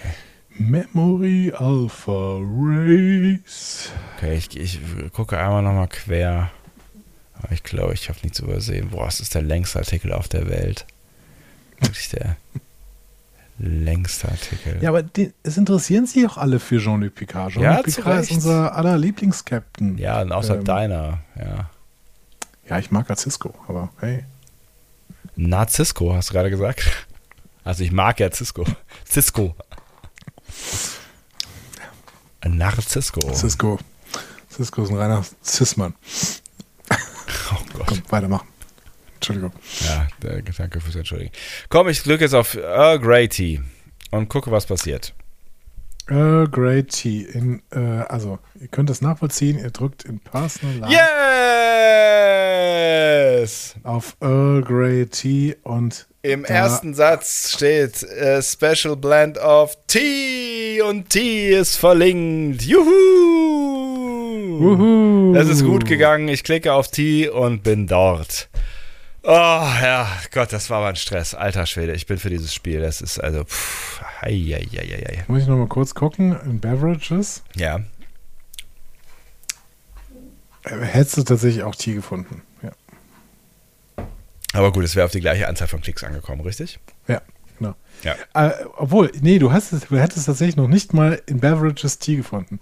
Memory 0.58 1.52
Alpha 1.56 2.38
Race. 2.40 3.90
Okay, 4.16 4.36
ich, 4.36 4.56
ich 4.56 4.80
gucke 5.12 5.38
einmal 5.38 5.62
nochmal 5.62 5.88
quer. 5.88 6.50
Aber 7.34 7.52
ich 7.52 7.62
glaube, 7.62 7.94
ich 7.94 8.08
habe 8.08 8.18
nichts 8.22 8.38
übersehen. 8.40 8.90
Boah, 8.90 9.08
es 9.08 9.20
ist 9.20 9.34
der 9.34 9.42
längste 9.42 9.78
Artikel 9.78 10.12
auf 10.12 10.28
der 10.28 10.48
Welt. 10.48 10.86
Wirklich 11.80 12.10
der 12.10 12.36
längste 13.62 14.28
Artikel. 14.28 14.78
Ja, 14.82 14.88
aber 14.90 15.02
die, 15.02 15.32
es 15.44 15.56
interessieren 15.56 16.06
sich 16.06 16.26
auch 16.26 16.36
alle 16.36 16.58
für 16.58 16.78
Jean-Luc 16.78 17.14
Picard. 17.14 17.52
Jean-Luc 17.52 17.72
Ja, 17.72 17.82
Picard 17.82 18.22
ist 18.22 18.32
unser 18.32 18.74
aller 18.74 18.98
Lieblingskapitän. 18.98 19.96
Ja, 19.98 20.20
und 20.20 20.32
außer 20.32 20.56
Ähm. 20.56 20.64
deiner, 20.64 21.20
ja. 21.38 21.70
Ja, 22.68 22.78
ich 22.78 22.90
mag 22.90 23.08
ja 23.08 23.16
Cisco, 23.16 23.54
aber 23.68 23.90
hey. 24.00 24.24
Narzisco, 25.36 26.14
hast 26.14 26.30
du 26.30 26.34
gerade 26.34 26.50
gesagt? 26.50 27.06
Also 27.64 27.84
ich 27.84 27.92
mag 27.92 28.18
ja 28.20 28.30
Cisco. 28.30 28.64
Cisco. 29.08 29.54
Narzisco. 32.44 33.20
Cisco. 33.32 33.78
Cisco 34.50 34.82
ist 34.82 34.90
ein 34.90 34.96
reiner 34.96 35.24
Cis-Mann. 35.44 35.94
Oh 36.90 37.56
Gott. 37.72 37.86
Komm, 37.86 38.02
weitermachen. 38.08 38.48
Entschuldigung. 39.22 39.52
Ja, 39.86 40.08
der- 40.22 40.42
danke 40.42 40.80
fürs 40.80 40.96
Entschuldigen. 40.96 41.30
Komm, 41.68 41.88
ich 41.88 42.02
drücke 42.02 42.24
jetzt 42.24 42.34
auf 42.34 42.56
Earl 42.56 42.98
Grey 42.98 43.28
Tea 43.28 43.60
und 44.10 44.28
gucke, 44.28 44.50
was 44.50 44.66
passiert. 44.66 45.14
Earl 46.08 46.48
Grey 46.48 46.82
Tea. 46.82 47.22
In, 47.22 47.62
äh, 47.70 47.78
also, 48.08 48.40
ihr 48.60 48.66
könnt 48.66 48.90
es 48.90 49.00
nachvollziehen. 49.00 49.58
Ihr 49.60 49.70
drückt 49.70 50.02
in 50.04 50.18
Personal 50.18 50.74
Line 50.90 50.92
Yes! 53.32 53.76
auf 53.84 54.16
Earl 54.20 54.62
Grey 54.62 55.06
Tea 55.06 55.54
und 55.62 56.08
Im 56.22 56.42
Da- 56.42 56.48
ersten 56.54 56.94
Satz 56.94 57.52
steht 57.56 58.02
äh, 58.02 58.42
Special 58.42 58.96
Blend 58.96 59.38
of 59.38 59.76
Tea 59.86 60.82
und 60.82 61.08
Tea 61.10 61.50
ist 61.54 61.76
verlinkt. 61.76 62.62
Juhu! 62.62 62.88
Wuhu. 64.60 65.34
Es 65.36 65.48
ist 65.48 65.64
gut 65.64 65.86
gegangen. 65.86 66.28
Ich 66.28 66.44
klicke 66.44 66.72
auf 66.72 66.90
Tea 66.90 67.28
und 67.28 67.62
bin 67.62 67.86
dort. 67.86 68.48
Oh, 69.24 69.28
ja, 69.30 70.08
Gott, 70.32 70.52
das 70.52 70.68
war 70.68 70.78
aber 70.78 70.88
ein 70.88 70.96
Stress. 70.96 71.34
Alter 71.34 71.64
Schwede, 71.66 71.92
ich 71.92 72.06
bin 72.06 72.18
für 72.18 72.28
dieses 72.30 72.52
Spiel. 72.52 72.80
Das 72.80 73.00
ist 73.00 73.18
also. 73.22 73.44
Pff, 73.44 74.02
ei, 74.20 74.30
ei, 74.30 74.66
ei, 74.76 74.80
ei, 74.80 75.06
ei. 75.18 75.24
Muss 75.28 75.42
ich 75.42 75.46
noch 75.48 75.56
mal 75.56 75.68
kurz 75.68 75.94
gucken. 75.94 76.36
In 76.44 76.58
Beverages 76.60 77.42
Ja. 77.54 77.80
äh, 80.64 80.76
hättest 80.80 81.18
du 81.18 81.22
tatsächlich 81.22 81.62
auch 81.62 81.74
Tee 81.76 81.94
gefunden. 81.94 82.42
Ja, 82.62 82.72
Aber 84.54 84.72
gut, 84.72 84.84
es 84.84 84.96
wäre 84.96 85.06
auf 85.06 85.12
die 85.12 85.20
gleiche 85.20 85.46
Anzahl 85.48 85.68
von 85.68 85.80
Klicks 85.80 86.02
angekommen, 86.04 86.40
richtig? 86.42 86.78
ja 87.08 87.20
genau. 87.58 87.74
Ja. 88.02 88.16
Äh, 88.34 88.64
obwohl, 88.76 89.12
nee, 89.20 89.38
du, 89.38 89.52
hast 89.52 89.72
es, 89.72 89.86
du 89.86 89.98
hättest 89.98 90.26
tatsächlich 90.26 90.56
noch 90.56 90.66
nicht 90.68 90.94
mal 90.94 91.22
in 91.26 91.38
Beverages 91.38 91.98
Tee 92.00 92.16
gefunden. 92.16 92.58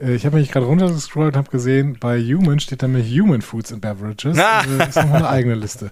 Äh, 0.00 0.14
Ich 0.14 0.26
habe 0.26 0.36
mich 0.36 0.50
gerade 0.50 0.66
runtergescrollt 0.66 1.34
und 1.34 1.38
habe 1.38 1.50
gesehen, 1.50 1.96
bei 2.00 2.20
Human 2.20 2.60
steht 2.60 2.82
da 2.82 2.88
nämlich 2.88 3.08
Human 3.18 3.42
Foods 3.42 3.70
in 3.70 3.80
Beverages. 3.80 4.38
Ah. 4.38 4.60
Also 4.60 4.78
ist 4.78 4.96
nochmal 4.96 5.16
eine 5.18 5.28
eigene 5.28 5.54
Liste. 5.54 5.90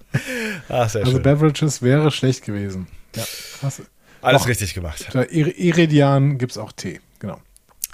Ach, 0.69 0.89
sehr 0.89 1.01
Also 1.01 1.13
schön. 1.13 1.23
Beverages 1.23 1.81
wäre 1.81 2.11
schlecht 2.11 2.43
gewesen. 2.45 2.87
Ja, 3.15 3.23
krass. 3.59 3.81
Alles 4.21 4.41
doch. 4.43 4.49
richtig 4.49 4.73
gemacht. 4.73 5.07
Ir 5.29 5.57
Iridian 5.57 6.37
gibt 6.37 6.51
es 6.53 6.57
auch 6.57 6.71
Tee, 6.71 6.99
genau. 7.19 7.39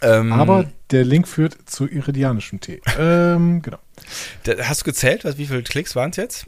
Ähm, 0.01 0.31
Aber 0.33 0.65
der 0.89 1.03
Link 1.03 1.27
führt 1.27 1.57
zu 1.65 1.87
iridianischem 1.87 2.59
Tee. 2.59 2.81
ähm, 2.97 3.61
genau. 3.61 3.77
hast 4.63 4.81
du 4.81 4.85
gezählt? 4.85 5.25
Was, 5.25 5.37
wie 5.37 5.45
viele 5.45 5.61
Klicks 5.63 5.95
waren 5.95 6.09
es 6.11 6.17
jetzt? 6.17 6.47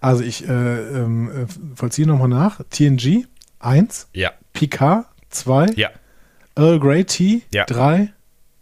Also 0.00 0.22
ich 0.24 0.46
äh, 0.48 0.52
äh, 0.52 1.46
vollziehe 1.74 2.06
nochmal 2.06 2.28
nach. 2.28 2.60
TNG 2.70 3.26
1, 3.60 4.08
Ja. 4.12 4.32
Picard 4.52 5.06
2, 5.30 5.66
Ja. 5.76 5.90
Earl 6.56 6.80
Grey 6.80 7.04
Tea 7.04 7.42
Ja. 7.52 7.64
3, 7.66 8.12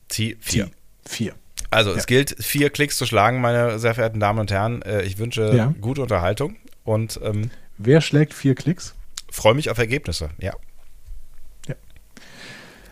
T 0.09 0.37
4. 0.40 0.71
4. 1.07 1.35
Also 1.71 1.92
es 1.92 2.07
gilt, 2.07 2.35
vier 2.42 2.71
Klicks 2.71 2.97
zu 2.97 3.05
schlagen, 3.05 3.40
meine 3.42 3.79
sehr 3.79 3.94
verehrten 3.94 4.21
Damen 4.21 4.38
und 4.38 4.51
Herren. 4.51 4.81
Äh, 4.83 5.03
Ich 5.03 5.18
wünsche 5.18 5.55
Ja. 5.55 5.75
gute 5.81 6.01
Unterhaltung 6.03 6.57
und 6.85 7.21
ähm, 7.23 7.51
Wer 7.77 8.01
schlägt 8.01 8.33
vier 8.35 8.55
Klicks? 8.55 8.94
freue 9.31 9.55
mich 9.55 9.68
auf 9.71 9.79
Ergebnisse. 9.79 10.31
Ja. 10.40 10.53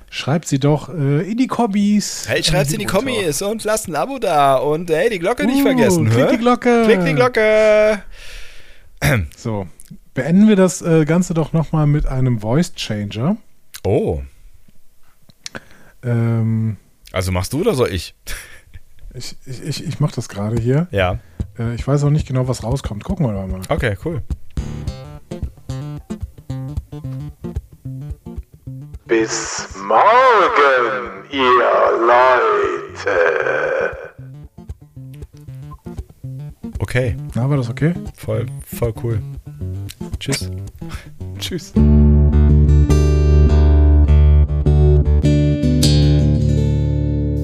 Schreibt 0.09 0.47
sie 0.47 0.59
doch 0.59 0.89
äh, 0.89 1.31
in 1.31 1.37
die 1.37 1.47
Kombis. 1.49 2.27
Hey, 2.29 2.43
schreibt's 2.43 2.73
in 2.73 2.79
die 2.79 2.87
Kommis 2.87 3.43
und 3.43 3.65
lasst 3.65 3.89
ein 3.89 3.97
Abo 3.97 4.19
da 4.19 4.57
und 4.57 4.89
hey, 4.89 5.11
die 5.11 5.19
Glocke 5.19 5.45
nicht 5.45 5.59
Uh, 5.61 5.63
vergessen. 5.67 6.09
klick 6.09 6.27
hä? 6.29 6.33
die 6.33 6.39
Glocke. 6.39 6.83
Klick 6.87 7.05
die 7.05 7.15
Glocke. 7.15 8.03
So, 9.37 9.67
beenden 10.15 10.49
wir 10.49 10.57
das 10.57 10.81
äh, 10.81 11.05
Ganze 11.05 11.35
doch 11.35 11.53
nochmal 11.53 11.87
mit 11.87 12.07
einem 12.07 12.41
Voice 12.41 12.73
Changer. 12.75 13.37
Oh, 13.85 14.23
Ähm, 16.03 16.77
also 17.17 17.33
machst 17.33 17.53
du 17.55 17.63
oder 17.63 17.75
soll 17.75 17.89
ich? 17.93 18.15
ich 19.15 19.37
ich, 19.47 19.63
ich, 19.63 19.85
ich 19.87 20.01
mache 20.01 20.15
das 20.15 20.29
gerade 20.29 20.61
hier. 20.61 20.87
Ja. 20.91 21.19
Äh, 21.59 21.75
ich 21.75 21.87
weiß 21.87 22.05
auch 22.05 22.11
nicht 22.11 22.29
genau, 22.29 22.47
was 22.47 22.63
rauskommt. 22.63 23.05
Gucken 23.05 23.27
wir 23.27 23.33
mal. 23.33 23.61
Okay, 23.71 23.97
cool. 24.05 24.23
Bis 29.07 29.69
morgen, 29.79 31.25
ihr 31.31 31.51
Leute. 32.07 33.17
Okay, 36.79 37.17
Na, 37.35 37.49
war 37.49 37.57
das 37.57 37.71
okay? 37.71 37.95
voll, 38.15 38.45
voll 38.67 38.93
cool. 39.03 39.23
Tschüss. 40.19 40.51
Tschüss. 41.39 41.73